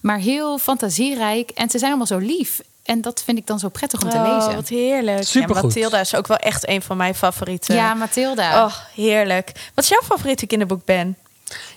Maar 0.00 0.18
heel 0.18 0.58
fantasierijk. 0.58 1.50
En 1.50 1.70
ze 1.70 1.78
zijn 1.78 1.90
allemaal 1.90 2.06
zo 2.06 2.18
lief. 2.18 2.60
En 2.88 3.00
dat 3.00 3.22
vind 3.24 3.38
ik 3.38 3.46
dan 3.46 3.58
zo 3.58 3.68
prettig 3.68 4.02
om 4.02 4.08
te 4.08 4.16
Oh, 4.16 4.34
lezen. 4.36 4.54
wat 4.54 4.68
heerlijk. 4.68 5.22
Supergoed. 5.22 5.56
Ja, 5.56 5.62
Mathilda 5.62 6.00
is 6.00 6.14
ook 6.14 6.26
wel 6.26 6.36
echt 6.36 6.68
een 6.68 6.82
van 6.82 6.96
mijn 6.96 7.14
favorieten. 7.14 7.74
Ja, 7.74 7.94
Mathilda. 7.94 8.64
Oh, 8.64 8.74
heerlijk. 8.94 9.70
Wat 9.74 9.84
is 9.84 9.90
jouw 9.90 10.00
favoriete 10.02 10.46
kinderboek, 10.46 10.84
Ben? 10.84 11.16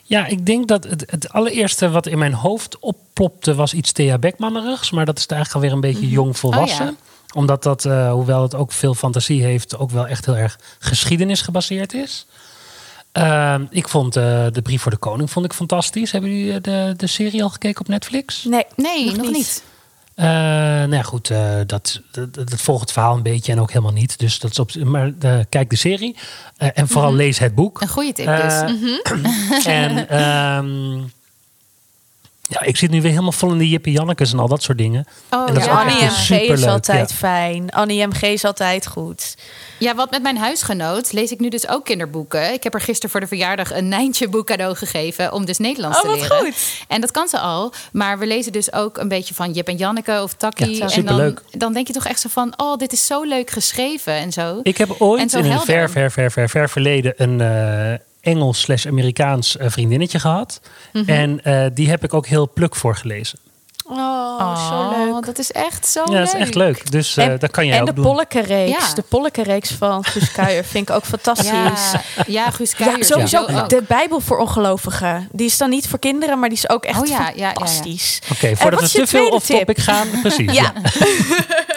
Ja, 0.04 0.26
ik 0.26 0.46
denk 0.46 0.68
dat 0.68 0.84
het, 0.84 1.04
het 1.10 1.34
allereerste 1.34 1.90
wat 1.90 2.08
in 2.08 2.18
mijn 2.18 2.34
hoofd 2.34 2.80
opplopte 2.80 3.56
was 3.56 3.74
iets 3.74 3.92
Thea 3.92 4.18
Beckmannerigs. 4.18 4.92
Maar 4.92 5.06
dat 5.06 5.18
is 5.18 5.26
eigenlijk 5.26 5.56
alweer 5.56 5.72
een 5.76 5.92
beetje 5.94 6.10
jong 6.10 6.38
volwassen. 6.38 6.88
Oh, 6.88 6.96
Omdat 7.36 7.64
dat, 7.64 7.86
eh, 7.86 8.12
hoewel 8.12 8.42
het 8.42 8.56
ook 8.56 8.72
veel 8.72 8.94
fantasie 8.94 9.44
heeft, 9.44 9.78
ook 9.78 9.92
wel 9.92 10.08
echt 10.08 10.26
heel 10.26 10.36
erg 10.38 10.60
geschiedenis 10.80 11.42
gebaseerd 11.42 11.94
is. 11.94 12.26
Ehm, 13.12 13.66
ik 13.70 13.88
vond 13.88 14.16
eh, 14.16 14.24
De 14.52 14.62
Brief 14.62 14.82
voor 14.82 14.92
de 14.92 14.98
Koning 14.98 15.32
vond 15.32 15.46
ik 15.46 15.54
fantastisch. 15.54 16.12
Hebben 16.12 16.30
jullie 16.38 16.54
eh, 16.54 16.62
de, 16.62 16.94
de 16.98 17.08
serie 17.08 17.44
al 17.44 17.50
gekeken 17.50 17.82
op 17.82 17.88
Netflix? 17.88 18.44
Nee, 18.44 18.66
Nee, 18.76 19.12
nog, 19.16 19.32
niet. 19.32 19.64
Eh, 20.22 20.28
nou 20.28 20.94
ja, 20.94 21.02
goed, 21.02 21.30
eh, 21.30 21.56
dat, 21.66 22.02
dat, 22.12 22.34
dat 22.34 22.54
volgt 22.56 22.82
het 22.82 22.92
verhaal 22.92 23.16
een 23.16 23.24
beetje 23.24 23.52
en 23.52 23.60
ook 23.60 23.72
helemaal 23.72 23.94
niet. 23.94 24.20
Dus 24.20 24.40
dat 24.40 24.52
is 24.52 24.60
op, 24.60 24.76
maar 24.76 25.12
eh, 25.20 25.40
kijk 25.50 25.70
de 25.70 25.76
serie 25.76 26.16
en 26.58 26.88
vooral 26.88 27.14
lees 27.14 27.40
het 27.40 27.56
boek. 27.56 27.82
Een 27.82 27.88
goede 27.88 28.14
tip 28.14 28.26
dus. 28.26 28.62
Eh, 28.62 29.66
En 29.86 30.10
ehm, 30.10 31.04
ja, 32.52 32.62
ik 32.62 32.78
zit 32.78 32.90
nu 32.92 33.02
weer 33.02 33.10
helemaal 33.12 33.32
vol 33.32 33.52
in 33.52 33.58
de 33.58 33.70
Jippe 33.70 33.92
Jannekes 33.92 34.32
en 34.32 34.40
al 34.40 34.48
dat 34.48 34.64
soort 34.64 34.78
dingen. 34.78 35.06
Oh, 35.30 35.48
en 35.48 35.54
dat 35.54 35.58
is 35.64 35.66
ja. 35.70 35.80
Annie 35.82 36.04
M.G. 36.06 36.30
is 36.30 36.66
altijd 36.66 37.10
ja. 37.10 37.16
fijn. 37.16 37.70
Annie 37.70 38.08
M.G. 38.08 38.22
is 38.22 38.46
altijd 38.46 38.88
goed. 38.88 39.36
Ja, 39.78 39.96
want 39.96 40.12
met 40.12 40.22
mijn 40.22 40.38
huisgenoot 40.38 41.12
lees 41.12 41.32
ik 41.32 41.40
nu 41.40 41.50
dus 41.50 41.68
ook 41.68 41.86
kinderboeken. 41.86 42.54
Ik 42.54 42.64
heb 42.64 42.74
er 42.74 42.82
gisteren 42.82 43.10
voor 43.10 43.20
de 43.20 43.28
verjaardag 43.28 43.74
een 43.74 43.88
Nijntje 43.88 44.28
boek 44.30 44.46
cadeau 44.46 44.76
gegeven 44.76 45.34
om 45.34 45.46
dus 45.46 45.58
Nederlands 45.58 45.98
Oh, 45.98 46.04
te 46.04 46.10
wat 46.10 46.20
leren. 46.20 46.38
goed. 46.38 46.86
En 46.88 47.02
dat 47.02 47.12
kan 47.12 47.28
ze 47.28 47.40
al. 47.40 47.74
Maar 47.92 48.20
we 48.20 48.26
lezen 48.28 48.52
dus 48.52 48.74
ook 48.74 48.98
een 48.98 49.08
beetje 49.08 49.34
van 49.34 49.52
Jip 49.52 49.68
en 49.68 49.76
Janneke 49.78 50.20
of 50.24 50.32
Ja, 50.32 50.38
Takkie. 50.38 50.74
en 50.74 50.80
dan, 50.80 50.90
superleuk. 50.90 51.42
dan 51.52 51.74
denk 51.74 51.88
je 51.88 51.94
toch 51.94 52.06
echt 52.08 52.20
zo 52.20 52.30
van, 52.32 52.54
oh, 52.58 52.78
dit 52.78 52.92
is 52.94 53.06
zo 53.06 53.24
leuk 53.24 53.50
geschreven 53.50 54.14
en 54.14 54.32
zo. 54.32 54.60
Ik 54.64 54.78
heb 54.78 54.90
En 54.90 55.00
ooit 55.00 55.32
zo 55.32 55.38
in 55.38 55.52
een 55.52 55.60
ver, 55.60 55.90
ver, 55.90 56.12
ver, 56.12 56.32
ver, 56.32 56.50
ver 56.50 56.70
verleden 56.70 57.14
een 57.18 57.42
eh, 57.42 58.00
Engels 58.22 58.60
slash 58.62 58.86
Amerikaans 58.86 59.58
eh, 59.58 59.70
vriendinnetje 59.70 60.20
gehad. 60.20 60.62
Mhm. 60.94 61.10
En 61.10 61.44
eh, 61.44 61.66
die 61.74 61.90
heb 61.90 62.04
ik 62.04 62.14
ook 62.14 62.28
heel 62.28 62.50
pluk 62.54 62.76
voor 62.76 62.96
gelezen. 62.96 63.40
Oh, 63.98 64.70
zo 64.70 65.06
leuk. 65.06 65.26
dat 65.26 65.40
is 65.40 65.52
echt 65.52 65.88
zo 65.88 66.00
ja, 66.06 66.12
leuk. 66.12 66.26
dat 66.26 66.34
is 66.34 66.40
echt 66.42 66.56
leuk. 66.56 66.92
Dus 66.92 67.18
eh, 67.18 67.26
en 67.26 67.40
dat 67.40 67.52
kan 67.52 67.66
jij 67.66 67.76
en 67.76 67.82
ook 67.82 67.88
de 67.88 67.94
doen. 67.94 68.04
Polkenreeks. 68.04 68.88
Ja. 68.88 68.94
De 68.94 69.02
Polkenreeks 69.02 69.72
van 69.72 70.06
Guus 70.06 70.32
Kuijer 70.38 70.64
vind 70.64 70.90
ik 70.90 70.96
ook 70.96 71.06
fantastisch. 71.06 71.50
Ja, 71.50 71.74
ja, 72.28 72.52
Guus 72.52 72.72
Ja, 72.78 72.86
Kuijer. 72.86 73.06
sowieso 73.06 73.46
de 73.68 73.84
Bijbel 73.88 74.20
voor 74.20 74.38
ongelovigen. 74.38 75.30
Die 75.32 75.46
is 75.46 75.58
dan 75.58 75.70
niet 75.70 75.88
voor 75.88 76.00
kinderen, 76.00 76.40
maar 76.40 76.50
die 76.50 76.58
is 76.58 76.70
ook 76.70 76.86
echt 76.86 77.02
Oh 77.02 77.08
ja, 77.08 77.20
ja, 77.20 77.26
ja, 77.26 77.34
ja. 77.36 77.52
fantastisch. 77.54 78.22
Oké, 78.32 78.56
voordat 78.56 78.82
we 78.82 78.88
te 78.88 78.94
veel 78.94 79.06
tweede 79.06 79.32
off 79.32 79.46
topic 79.46 79.78
gaan. 79.78 80.08
Precies. 80.22 80.52
Ja, 80.54 80.74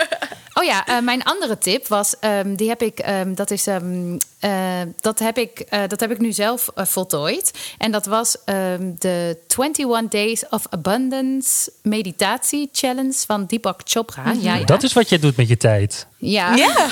Oh 0.55 0.65
ja, 0.65 0.87
eh, 0.87 0.99
mijn 0.99 1.23
andere 1.23 1.59
tip 1.59 1.87
was, 1.89 2.19
ehm, 2.19 2.55
die 2.55 2.69
heb 2.69 2.83
ik, 2.83 2.99
ehm, 2.99 3.35
dat 3.35 3.51
is, 3.51 3.67
ehm, 3.67 4.19
eh, 4.41 4.81
dat 5.01 5.19
heb 5.19 5.39
ik, 5.39 5.61
eh, 5.61 5.81
dat 5.89 6.01
heb 6.01 6.11
ik 6.11 6.19
nu 6.19 6.33
zelf 6.33 6.69
voltooid. 6.75 7.51
En 7.79 7.91
dat 7.91 8.07
was 8.07 8.37
ehm, 8.45 8.93
de 8.99 9.39
21 9.47 10.09
Days 10.09 10.49
of 10.49 10.67
Abundance 10.71 11.73
Meditatie 11.83 12.69
Challenge 12.73 13.15
van 13.27 13.47
Deepak 13.47 13.81
Chopra. 13.85 14.33
ja, 14.41 14.55
ja. 14.55 14.65
Dat 14.65 14.83
is 14.83 14.93
wat 14.93 15.09
jij 15.09 15.19
doet 15.19 15.37
met 15.37 15.49
je 15.49 15.57
tijd. 15.57 16.07
Ja. 16.17 16.55
Ja. 16.55 16.75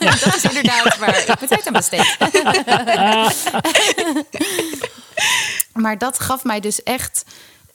dat 0.00 0.34
is 0.36 0.44
inderdaad 0.44 0.98
waar 0.98 1.18
ik 1.18 1.26
mijn 1.26 1.48
tijd 1.48 1.66
aan 1.66 1.72
besteed. 1.72 2.16
maar 5.82 5.98
dat 5.98 6.18
gaf 6.18 6.44
mij 6.44 6.60
dus 6.60 6.82
echt 6.82 7.24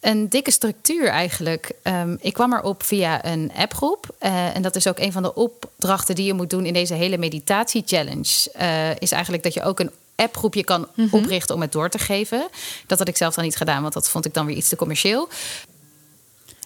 een 0.05 0.29
dikke 0.29 0.51
structuur 0.51 1.07
eigenlijk. 1.07 1.71
Ehm, 1.81 2.15
ik 2.19 2.33
kwam 2.33 2.53
erop 2.53 2.83
via 2.83 3.25
een 3.25 3.51
appgroep. 3.55 4.15
eh, 4.19 4.55
en 4.55 4.61
dat 4.61 4.75
is 4.75 4.87
ook 4.87 4.99
een 4.99 5.11
van 5.11 5.23
de 5.23 5.35
opdrachten 5.35 6.15
die 6.15 6.25
je 6.25 6.33
moet 6.33 6.49
doen 6.49 6.65
in 6.65 6.73
deze 6.73 6.93
hele 6.93 7.17
meditatie-challenge. 7.17 8.51
eh, 8.53 8.95
is 8.99 9.11
eigenlijk 9.11 9.43
dat 9.43 9.53
je 9.53 9.63
ook 9.63 9.79
een 9.79 9.91
appgroepje 10.15 10.63
kan 10.63 10.87
oprichten 11.11 11.55
om 11.55 11.61
het 11.61 11.71
door 11.71 11.89
te 11.89 11.99
geven. 11.99 12.47
Dat 12.87 12.99
had 12.99 13.07
ik 13.07 13.17
zelf 13.17 13.33
dan 13.33 13.43
niet 13.43 13.55
gedaan, 13.55 13.81
want 13.81 13.93
dat 13.93 14.09
vond 14.09 14.25
ik 14.25 14.33
dan 14.33 14.45
weer 14.45 14.55
iets 14.55 14.69
te 14.69 14.75
commercieel. 14.75 15.29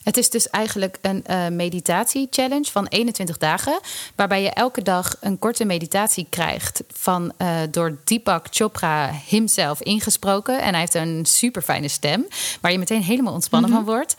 Het 0.03 0.17
is 0.17 0.29
dus 0.29 0.49
eigenlijk 0.49 0.97
een 1.01 1.25
eh, 1.25 1.47
meditatie-challenge 1.47 2.71
van 2.71 2.87
21 2.87 3.37
dagen. 3.37 3.79
Waarbij 4.15 4.41
je 4.41 4.49
elke 4.49 4.81
dag 4.81 5.15
een 5.19 5.39
korte 5.39 5.65
meditatie 5.65 6.27
krijgt. 6.29 6.83
Van, 6.93 7.31
eh, 7.37 7.57
door 7.71 7.97
Deepak 8.03 8.47
Chopra 8.49 9.11
himself 9.27 9.81
ingesproken. 9.81 10.61
En 10.61 10.69
hij 10.69 10.79
heeft 10.79 10.93
een 10.93 11.25
super 11.25 11.61
fijne 11.61 11.87
stem. 11.87 12.27
Waar 12.61 12.71
je 12.71 12.77
meteen 12.77 13.01
helemaal 13.01 13.33
ontspannen 13.33 13.69
van 13.69 13.85
wordt. 13.85 14.15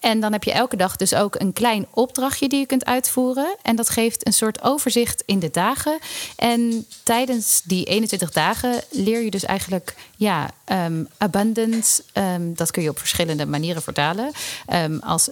En 0.00 0.20
dan 0.20 0.32
heb 0.32 0.44
je 0.44 0.52
elke 0.52 0.76
dag 0.76 0.96
dus 0.96 1.14
ook 1.14 1.40
een 1.40 1.52
klein 1.52 1.86
opdrachtje 1.90 2.48
die 2.48 2.58
je 2.58 2.66
kunt 2.66 2.84
uitvoeren. 2.84 3.56
En 3.62 3.76
dat 3.76 3.88
geeft 3.88 4.26
een 4.26 4.32
soort 4.32 4.62
overzicht 4.62 5.22
in 5.26 5.38
de 5.38 5.50
dagen. 5.50 5.98
En 6.36 6.86
tijdens 7.02 7.62
die 7.64 7.84
21 7.84 8.30
dagen 8.30 8.82
leer 8.90 9.22
je 9.22 9.30
dus 9.30 9.44
eigenlijk 9.44 9.94
ja, 10.16 10.50
ehm, 10.64 11.04
abundance. 11.18 12.02
ehm, 12.12 12.54
dat 12.54 12.70
kun 12.70 12.82
je 12.82 12.88
op 12.88 12.98
verschillende 12.98 13.46
manieren 13.46 13.82
vertalen. 13.82 14.32
Ehm, 14.66 14.98
als 14.98 15.28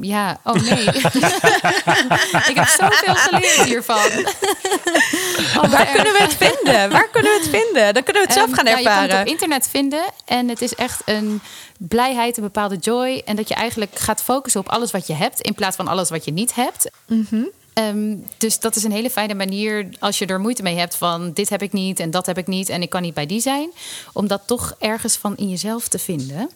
ja, 0.00 0.40
oh 0.44 0.54
nee. 0.54 0.84
ik 2.50 2.54
heb 2.54 2.66
zoveel 2.66 3.14
geleerd 3.14 3.62
hiervan. 3.62 4.10
Oh, 5.56 5.70
Waar 5.70 5.86
kunnen 5.86 6.12
we 6.12 6.18
het 6.22 6.34
vinden? 6.34 6.90
Waar 6.90 7.08
kunnen 7.08 7.32
we 7.32 7.38
het 7.42 7.48
vinden? 7.62 7.94
Dan 7.94 8.02
kunnen 8.02 8.22
we 8.22 8.28
het 8.28 8.32
zelf 8.36 8.50
gaan 8.52 8.64
nou, 8.64 8.76
je 8.76 8.82
kan 8.82 8.92
ervaren. 8.92 9.18
het 9.18 9.26
op 9.26 9.32
internet 9.32 9.68
vinden. 9.68 10.02
En 10.24 10.48
het 10.48 10.62
is 10.62 10.74
echt 10.74 11.02
een 11.04 11.40
blijheid, 11.78 12.36
een 12.36 12.42
bepaalde 12.42 12.76
joy. 12.76 13.22
En 13.24 13.36
dat 13.36 13.48
je 13.48 13.54
eigenlijk 13.54 13.98
gaat 13.98 14.22
focussen 14.22 14.60
op 14.60 14.68
alles 14.68 14.90
wat 14.90 15.06
je 15.06 15.14
hebt... 15.14 15.40
in 15.40 15.54
plaats 15.54 15.76
van 15.76 15.88
alles 15.88 16.10
wat 16.10 16.24
je 16.24 16.32
niet 16.32 16.54
hebt. 16.54 16.90
Mhm. 17.06 17.42
Ehm, 17.72 18.14
dus 18.36 18.58
dat 18.60 18.76
is 18.76 18.84
een 18.84 18.92
hele 18.92 19.10
fijne 19.10 19.34
manier 19.34 19.88
als 19.98 20.18
je 20.18 20.26
er 20.26 20.40
moeite 20.40 20.62
mee 20.62 20.76
hebt 20.78 20.96
van... 20.96 21.32
dit 21.32 21.48
heb 21.48 21.62
ik 21.62 21.72
niet 21.72 22.00
en 22.00 22.10
dat 22.10 22.26
heb 22.26 22.38
ik 22.38 22.46
niet 22.46 22.68
en 22.68 22.82
ik 22.82 22.90
kan 22.90 23.02
niet 23.02 23.14
bij 23.14 23.26
die 23.26 23.40
zijn. 23.40 23.70
Om 24.12 24.26
dat 24.28 24.42
toch 24.46 24.74
ergens 24.78 25.16
van 25.16 25.36
in 25.36 25.48
jezelf 25.48 25.88
te 25.88 25.98
vinden. 25.98 26.50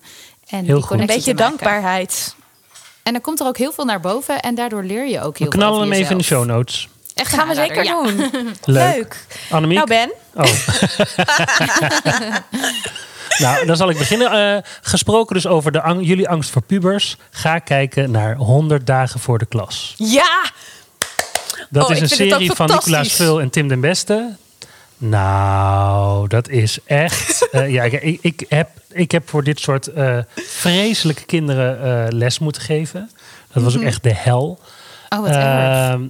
En 0.48 0.64
die 0.64 0.82
goed. 0.82 1.00
een 1.00 1.06
beetje 1.06 1.34
dankbaarheid. 1.34 2.34
En 3.02 3.12
dan 3.12 3.20
komt 3.22 3.40
er 3.40 3.46
ook 3.46 3.58
heel 3.58 3.72
veel 3.72 3.84
naar 3.84 4.00
boven. 4.00 4.40
En 4.40 4.54
daardoor 4.54 4.82
leer 4.84 5.06
je 5.06 5.20
ook 5.20 5.22
heel 5.22 5.30
We 5.32 5.36
veel 5.38 5.48
knallen 5.48 5.74
over 5.80 5.82
hem 5.92 5.92
even 5.92 6.12
in 6.12 6.18
de 6.18 6.24
show 6.24 6.44
notes. 6.44 6.88
Echt 7.14 7.32
Gaan 7.34 7.48
we 7.48 7.54
zeker 7.54 7.84
ja. 7.84 8.02
doen. 8.02 8.16
Leuk. 8.64 8.94
Leuk. 8.94 9.26
Annemiek? 9.50 9.76
Nou 9.76 9.88
Ben, 9.88 10.12
Oh. 10.34 10.44
nou, 13.44 13.66
dan 13.66 13.76
zal 13.76 13.90
ik 13.90 13.98
beginnen. 13.98 14.56
Eh, 14.56 14.62
gesproken 14.82 15.34
dus 15.34 15.46
over 15.46 15.72
de 15.72 15.82
ang- 15.82 16.06
jullie 16.06 16.28
angst 16.28 16.50
voor 16.50 16.62
pubers. 16.62 17.16
Ga 17.30 17.58
kijken 17.58 18.10
naar 18.10 18.36
100 18.36 18.86
dagen 18.86 19.20
voor 19.20 19.38
de 19.38 19.46
klas. 19.46 19.94
ja! 19.96 20.42
Dat 21.74 21.88
Oh, 21.88 21.90
is 21.90 22.00
een 22.00 22.08
serie 22.08 22.52
van. 22.52 22.66
Nicolaas 22.66 23.12
Vul 23.12 23.40
en 23.40 23.50
Tim 23.50 23.68
den 23.68 23.80
Beste. 23.80 24.36
Nou, 24.96 26.28
dat 26.28 26.48
is 26.48 26.78
echt. 26.84 27.48
eh, 27.50 27.72
ja, 27.72 27.82
ik, 27.82 28.18
ik, 28.20 28.44
heb, 28.48 28.68
ik 28.92 29.10
heb 29.10 29.28
voor 29.28 29.44
dit 29.44 29.60
soort 29.60 29.86
eh, 29.86 30.18
vreselijke 30.34 31.24
kinderen 31.24 31.82
eh, 31.82 32.12
les 32.12 32.38
moeten 32.38 32.62
geven. 32.62 33.10
Dat 33.52 33.62
was 33.62 33.76
ook 33.76 33.82
echt 33.82 34.02
de 34.02 34.14
hel. 34.14 34.60
Oh, 35.08 35.20
wat 35.20 35.28
erg. 35.28 35.38
Ehm, 35.38 36.02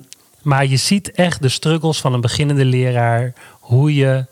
maar 0.42 0.66
je 0.66 0.76
ziet 0.76 1.10
echt 1.10 1.42
de 1.42 1.48
struggles 1.48 2.00
van 2.00 2.12
een 2.12 2.20
beginnende 2.20 2.64
leraar. 2.64 3.32
Hoe 3.60 3.94
je 3.94 4.26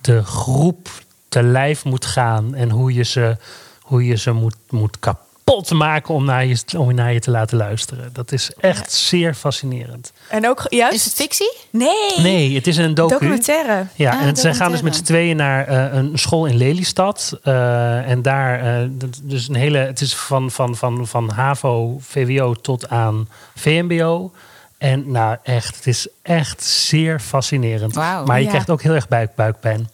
de 0.00 0.24
groep 0.24 0.88
te 1.28 1.42
lijf 1.42 1.84
moet 1.84 2.06
gaan. 2.06 2.54
En 2.54 2.70
hoe 2.70 2.94
je 2.94 3.02
ze, 3.02 3.36
hoe 3.80 4.06
je 4.06 4.16
ze 4.16 4.32
moet, 4.32 4.56
moet 4.68 4.98
kapot 5.48 5.70
maken 5.70 6.14
om 6.14 6.24
naar, 6.24 6.46
je, 6.46 6.58
om 6.76 6.94
naar 6.94 7.12
je 7.12 7.20
te 7.20 7.30
laten 7.30 7.56
luisteren. 7.56 8.10
Dat 8.12 8.32
is 8.32 8.50
echt 8.60 8.92
zeer 8.92 9.34
fascinerend. 9.34 10.12
En 10.28 10.48
ook 10.48 10.66
juist... 10.68 10.94
Is 10.94 11.04
het 11.04 11.14
fictie? 11.14 11.52
Nee. 11.70 12.14
Nee, 12.18 12.54
het 12.54 12.66
is 12.66 12.76
een 12.76 12.94
docu. 12.94 13.12
Documentaire. 13.12 13.86
Ja, 13.94 14.12
Ah, 14.12 14.22
en 14.22 14.36
zij 14.36 14.54
gaan 14.54 14.70
dus 14.70 14.82
met 14.82 14.96
z'n 14.96 15.02
tweeën 15.02 15.36
naar 15.36 15.66
eh, 15.66 15.94
een 15.98 16.18
school 16.18 16.46
in 16.46 16.56
Lelystad. 16.56 17.38
Eh, 17.42 18.10
en 18.10 18.22
daar, 18.22 18.60
eh, 18.80 18.88
dus 19.22 19.48
een 19.48 19.54
hele, 19.54 19.78
het 19.78 20.00
is 20.00 20.14
van, 20.16 20.50
van, 20.50 20.76
van, 20.76 21.06
van 21.06 21.30
HAVO, 21.30 21.96
VWO 22.00 22.54
tot 22.54 22.88
aan 22.88 23.28
VMBO. 23.54 24.32
En 24.78 25.10
nou 25.10 25.36
echt, 25.42 25.76
het 25.76 25.86
is 25.86 26.08
echt 26.22 26.64
zeer 26.64 27.20
fascinerend. 27.20 27.94
Maar 27.94 28.36
je 28.38 28.42
Ja. 28.44 28.48
krijgt 28.48 28.70
ook 28.70 28.82
heel 28.82 28.94
erg 28.94 29.08
buik, 29.08 29.34
buikpijn. 29.34 29.88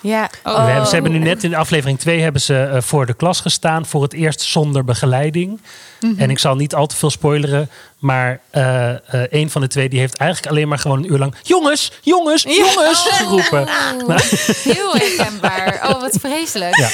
Ja. 0.00 0.30
Oh. 0.44 0.64
We 0.64 0.70
hebben, 0.70 0.86
ze 0.86 0.94
hebben 0.94 1.12
nu 1.12 1.18
net 1.18 1.44
in 1.44 1.54
aflevering 1.54 1.98
2 1.98 2.20
hebben 2.20 2.40
ze 2.40 2.62
eh, 2.62 2.80
voor 2.80 3.06
de 3.06 3.14
klas 3.14 3.40
gestaan. 3.40 3.86
Voor 3.86 4.02
het 4.02 4.12
eerst 4.12 4.40
zonder 4.40 4.84
begeleiding. 4.84 5.60
Mhm. 6.00 6.20
En 6.20 6.30
ik 6.30 6.38
zal 6.38 6.56
niet 6.56 6.74
al 6.74 6.86
te 6.86 6.96
veel 6.96 7.10
spoileren. 7.10 7.70
Maar 7.98 8.40
eh, 8.50 8.90
eh, 8.90 8.98
een 9.30 9.50
van 9.50 9.60
de 9.60 9.68
twee 9.68 9.88
die 9.88 9.98
heeft 9.98 10.16
eigenlijk 10.16 10.50
alleen 10.50 10.68
maar 10.68 10.78
gewoon 10.78 10.98
een 10.98 11.12
uur 11.12 11.18
lang... 11.18 11.34
Jongens, 11.42 11.92
jongens, 12.00 12.42
jongens 12.42 13.08
geroepen. 13.08 13.62
Oh, 13.62 14.18
heel 14.74 14.92
herkenbaar. 14.92 15.80
Oh, 15.88 16.00
wat 16.00 16.16
vreselijk. 16.20 16.76
Ja. 16.76 16.88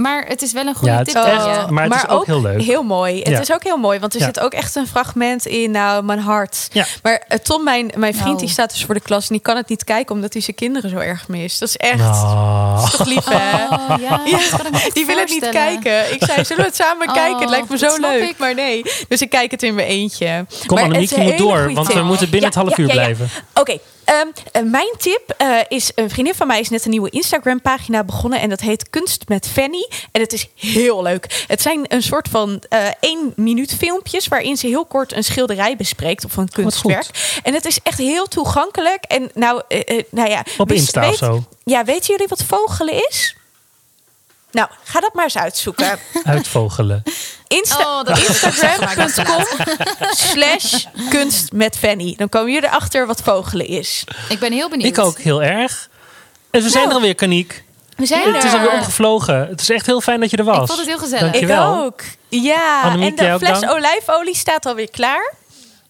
Maar 0.00 0.24
het 0.28 0.42
is 0.42 0.52
wel 0.52 0.66
een 0.66 0.74
goede 0.74 0.92
Ja, 0.92 0.98
het 0.98 1.06
tip. 1.06 1.16
is 1.16 1.22
echt- 1.32 1.44
je. 1.44 1.72
maar 1.72 1.84
het 1.84 1.94
is 1.94 2.08
ook 2.08 2.26
heel 2.26 2.40
leuk. 2.40 2.62
Heel 2.62 2.82
mooi. 2.82 3.18
Het 3.18 3.28
Ja. 3.28 3.40
is 3.40 3.52
ook 3.52 3.62
heel 3.64 3.76
mooi, 3.76 3.98
want 3.98 4.14
er 4.14 4.20
Ja. 4.20 4.26
zit 4.26 4.40
ook 4.40 4.52
echt 4.52 4.74
een 4.74 4.86
fragment 4.86 5.46
in 5.46 5.70
nou, 5.70 6.02
mijn 6.04 6.18
hart. 6.18 6.68
Ja. 6.72 6.84
Maar 7.02 7.22
eh, 7.28 7.38
Tom, 7.38 7.64
mijn, 7.64 7.90
mijn 7.96 8.12
vriend, 8.12 8.26
Nou. 8.28 8.38
die 8.38 8.48
staat 8.48 8.70
dus 8.70 8.84
voor 8.84 8.94
de 8.94 9.00
klas 9.00 9.22
en 9.28 9.34
die 9.34 9.40
kan 9.42 9.56
het 9.56 9.68
niet 9.68 9.84
kijken 9.84 10.14
omdat 10.14 10.32
hij 10.32 10.42
zijn 10.42 10.56
kinderen 10.56 10.90
zo 10.90 10.96
erg 10.96 11.28
mist. 11.28 11.58
Dat 11.60 11.68
is 11.68 11.76
echt 11.76 11.96
Nou. 11.98 12.90
toch 12.90 13.06
lief, 13.06 13.24
hè? 13.24 13.64
Oh, 13.74 13.94
ja, 14.00 14.20
dat 14.70 14.90
die 14.92 15.06
wil 15.06 15.16
het 15.18 15.28
niet 15.28 15.48
kijken. 15.48 16.12
Ik 16.12 16.24
zei, 16.24 16.44
zullen 16.44 16.62
we 16.62 16.68
het 16.68 16.76
samen 16.76 17.08
Oh, 17.08 17.14
kijken? 17.14 17.40
Het 17.40 17.50
lijkt 17.50 17.68
me 17.68 17.78
dat 17.78 17.90
zo 17.90 17.96
snap 17.96 18.10
leuk. 18.10 18.28
ik. 18.28 18.38
Maar 18.38 18.54
nee. 18.54 18.82
Dus 19.08 19.20
ik 19.22 19.30
kijk 19.30 19.50
het 19.50 19.62
in 19.62 19.74
mijn 19.74 19.88
eentje. 19.88 20.46
Kom 20.66 20.74
Maar 20.76 20.84
Annemiek, 20.84 21.10
het 21.10 21.18
is 21.18 21.24
je 21.24 21.30
moet 21.30 21.38
door. 21.38 21.72
Want 21.72 21.92
we 21.92 22.02
moeten 22.02 22.30
binnen 22.30 22.40
Ja, 22.40 22.46
het 22.60 22.66
half 22.66 22.76
ja, 22.76 22.82
uur 22.82 22.88
ja, 22.88 22.94
ja. 22.94 23.00
blijven. 23.00 23.28
Oké, 23.54 23.78
eh, 24.52 24.62
mijn 24.62 24.92
tip 24.98 25.34
eh, 25.36 25.58
is... 25.68 25.92
Een 25.94 26.10
vriendin 26.10 26.34
van 26.34 26.46
mij 26.46 26.60
is 26.60 26.68
net 26.68 26.84
een 26.84 26.90
nieuwe 26.90 27.10
Instagram-pagina 27.10 28.04
begonnen... 28.04 28.40
en 28.40 28.48
dat 28.48 28.60
heet 28.60 28.90
Kunst 28.90 29.28
met 29.28 29.48
Fanny. 29.48 29.88
En 30.12 30.20
het 30.20 30.32
is 30.32 30.48
heel 30.54 31.02
leuk. 31.02 31.44
Het 31.46 31.62
zijn 31.62 31.84
een 31.88 32.02
soort 32.02 32.28
van 32.28 32.62
eh 32.68 32.86
één 33.00 33.32
minuut 33.36 33.74
filmpjes... 33.74 34.28
waarin 34.28 34.56
ze 34.56 34.66
heel 34.66 34.84
kort 34.84 35.12
een 35.12 35.24
schilderij 35.24 35.76
bespreekt 35.76 36.24
of 36.24 36.36
een 36.36 36.48
kunstwerk. 36.48 37.40
En 37.42 37.54
het 37.54 37.64
is 37.64 37.78
echt 37.82 37.98
heel 37.98 38.26
toegankelijk. 38.26 39.04
En 39.04 39.30
nou, 39.34 39.62
nou 40.10 40.28
ja... 40.28 40.44
Op 40.58 40.72
Insta 40.72 41.08
of 41.08 41.16
zo. 41.16 41.44
Ja, 41.64 41.84
weten 41.84 42.06
jullie 42.06 42.28
wat 42.28 42.44
vogelen 42.44 42.94
is? 43.08 43.34
Nou, 44.52 44.68
ga 44.84 45.00
dat 45.00 45.14
maar 45.14 45.24
eens 45.24 45.36
uitzoeken. 45.38 45.98
Uitvogelen. 46.24 47.02
Insta 47.46 48.00
Oh, 48.00 48.18
Instagram.com 48.28 49.44
slash 50.10 50.84
kunst 51.10 51.52
met 51.52 51.76
Fanny. 51.78 52.14
Dan 52.16 52.28
komen 52.28 52.52
jullie 52.52 52.68
erachter 52.68 53.06
wat 53.06 53.20
vogelen 53.22 53.66
is. 53.66 54.04
Ik 54.28 54.38
ben 54.38 54.52
heel 54.52 54.68
benieuwd. 54.68 54.88
Ik 54.88 54.98
ook 55.04 55.18
heel 55.18 55.42
erg. 55.42 55.88
En 56.50 56.62
we 56.62 56.68
zijn 56.68 56.74
Nou. 56.74 56.88
er 56.88 56.94
alweer, 56.94 57.14
Kaniek. 57.14 57.64
We 57.96 58.06
zijn 58.06 58.34
Het 58.34 58.44
is 58.44 58.52
alweer 58.52 58.70
omgevlogen. 58.72 59.46
Het 59.48 59.60
is 59.60 59.70
echt 59.70 59.86
heel 59.86 60.00
fijn 60.00 60.20
dat 60.20 60.30
je 60.30 60.36
er 60.36 60.44
was. 60.44 60.60
Ik 60.60 60.66
vond 60.66 60.78
het 60.78 60.88
heel 60.88 60.98
gezellig. 60.98 61.26
Ik 61.26 61.32
Dankjewel. 61.32 61.84
ook. 61.84 62.00
Ja, 62.28 62.80
Annemiek, 62.82 63.18
en 63.18 63.38
de 63.38 63.46
fles 63.46 63.68
olijfolie 63.68 64.36
staat 64.36 64.66
alweer 64.66 64.90
klaar. 64.90 65.32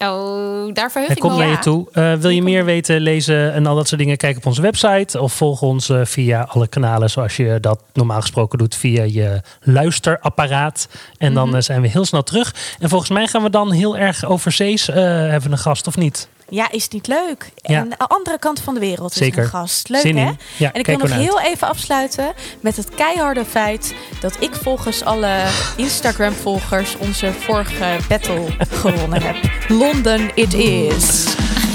Oh, 0.01 0.73
daar 0.73 0.91
verheug 0.91 1.07
Hij 1.07 1.17
ik 1.17 1.23
me 1.23 1.29
komt 1.29 1.37
naar 1.37 1.49
je 1.49 1.59
toe. 1.59 1.87
Eh, 1.91 2.13
wil 2.13 2.29
je 2.29 2.41
meer 2.41 2.65
weten, 2.65 3.01
lezen 3.01 3.53
en 3.53 3.65
al 3.65 3.75
dat 3.75 3.87
soort 3.87 4.01
dingen? 4.01 4.17
Kijk 4.17 4.37
op 4.37 4.45
onze 4.45 4.61
website. 4.61 5.21
Of 5.21 5.33
volg 5.33 5.61
ons 5.61 5.89
eh, 5.89 5.99
via 6.03 6.41
alle 6.41 6.67
kanalen 6.67 7.09
zoals 7.09 7.35
je 7.35 7.57
dat 7.59 7.83
normaal 7.93 8.21
gesproken 8.21 8.57
doet. 8.57 8.75
Via 8.75 9.03
je 9.03 9.41
luisterapparaat. 9.61 10.87
En 11.17 11.33
dan 11.33 11.55
eh, 11.55 11.61
zijn 11.61 11.81
we 11.81 11.87
heel 11.87 12.05
snel 12.05 12.23
terug. 12.23 12.55
En 12.79 12.89
volgens 12.89 13.09
mij 13.09 13.27
gaan 13.27 13.43
we 13.43 13.49
dan 13.49 13.71
heel 13.71 13.97
erg 13.97 14.25
overzees 14.25 14.87
hebben 14.87 15.51
een 15.51 15.57
gast 15.57 15.87
of 15.87 15.97
niet? 15.97 16.29
Ja, 16.51 16.71
is 16.71 16.87
niet 16.87 17.07
leuk. 17.07 17.51
Ja. 17.55 17.77
En 17.79 17.89
de 17.89 17.97
andere 17.97 18.39
kant 18.39 18.59
van 18.59 18.73
de 18.73 18.79
wereld 18.79 19.13
Zeker. 19.13 19.37
is 19.37 19.43
een 19.43 19.49
gast. 19.49 19.89
Leuk 19.89 20.01
Zin 20.01 20.17
in. 20.17 20.25
hè? 20.25 20.31
Ja, 20.57 20.71
en 20.71 20.79
ik 20.79 20.85
wil 20.85 20.97
nog 20.97 21.11
uit. 21.11 21.21
heel 21.21 21.39
even 21.41 21.67
afsluiten 21.67 22.33
met 22.59 22.75
het 22.77 22.89
keiharde 22.89 23.45
feit 23.45 23.93
dat 24.19 24.35
ik 24.39 24.55
volgens 24.55 25.03
alle 25.03 25.43
Instagram-volgers 25.75 26.95
onze 26.97 27.33
vorige 27.33 27.97
battle 28.07 28.45
gewonnen 28.69 29.21
heb. 29.21 29.35
London 29.67 30.31
it 30.35 30.53
is. 30.53 31.25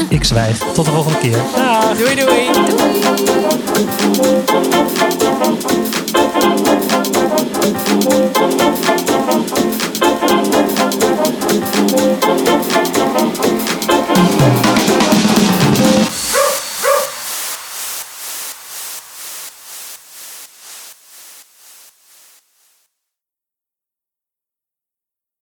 Ik 0.09 0.25
zwijg. 0.25 0.59
Tot 0.59 0.85
de 0.85 0.91
volgende 0.91 1.19
keer. 1.19 1.39
Doei 1.99 2.15
doei. 2.15 2.45
Thank 13.19 13.86
Thank 14.17 14.67
you. 14.67 14.76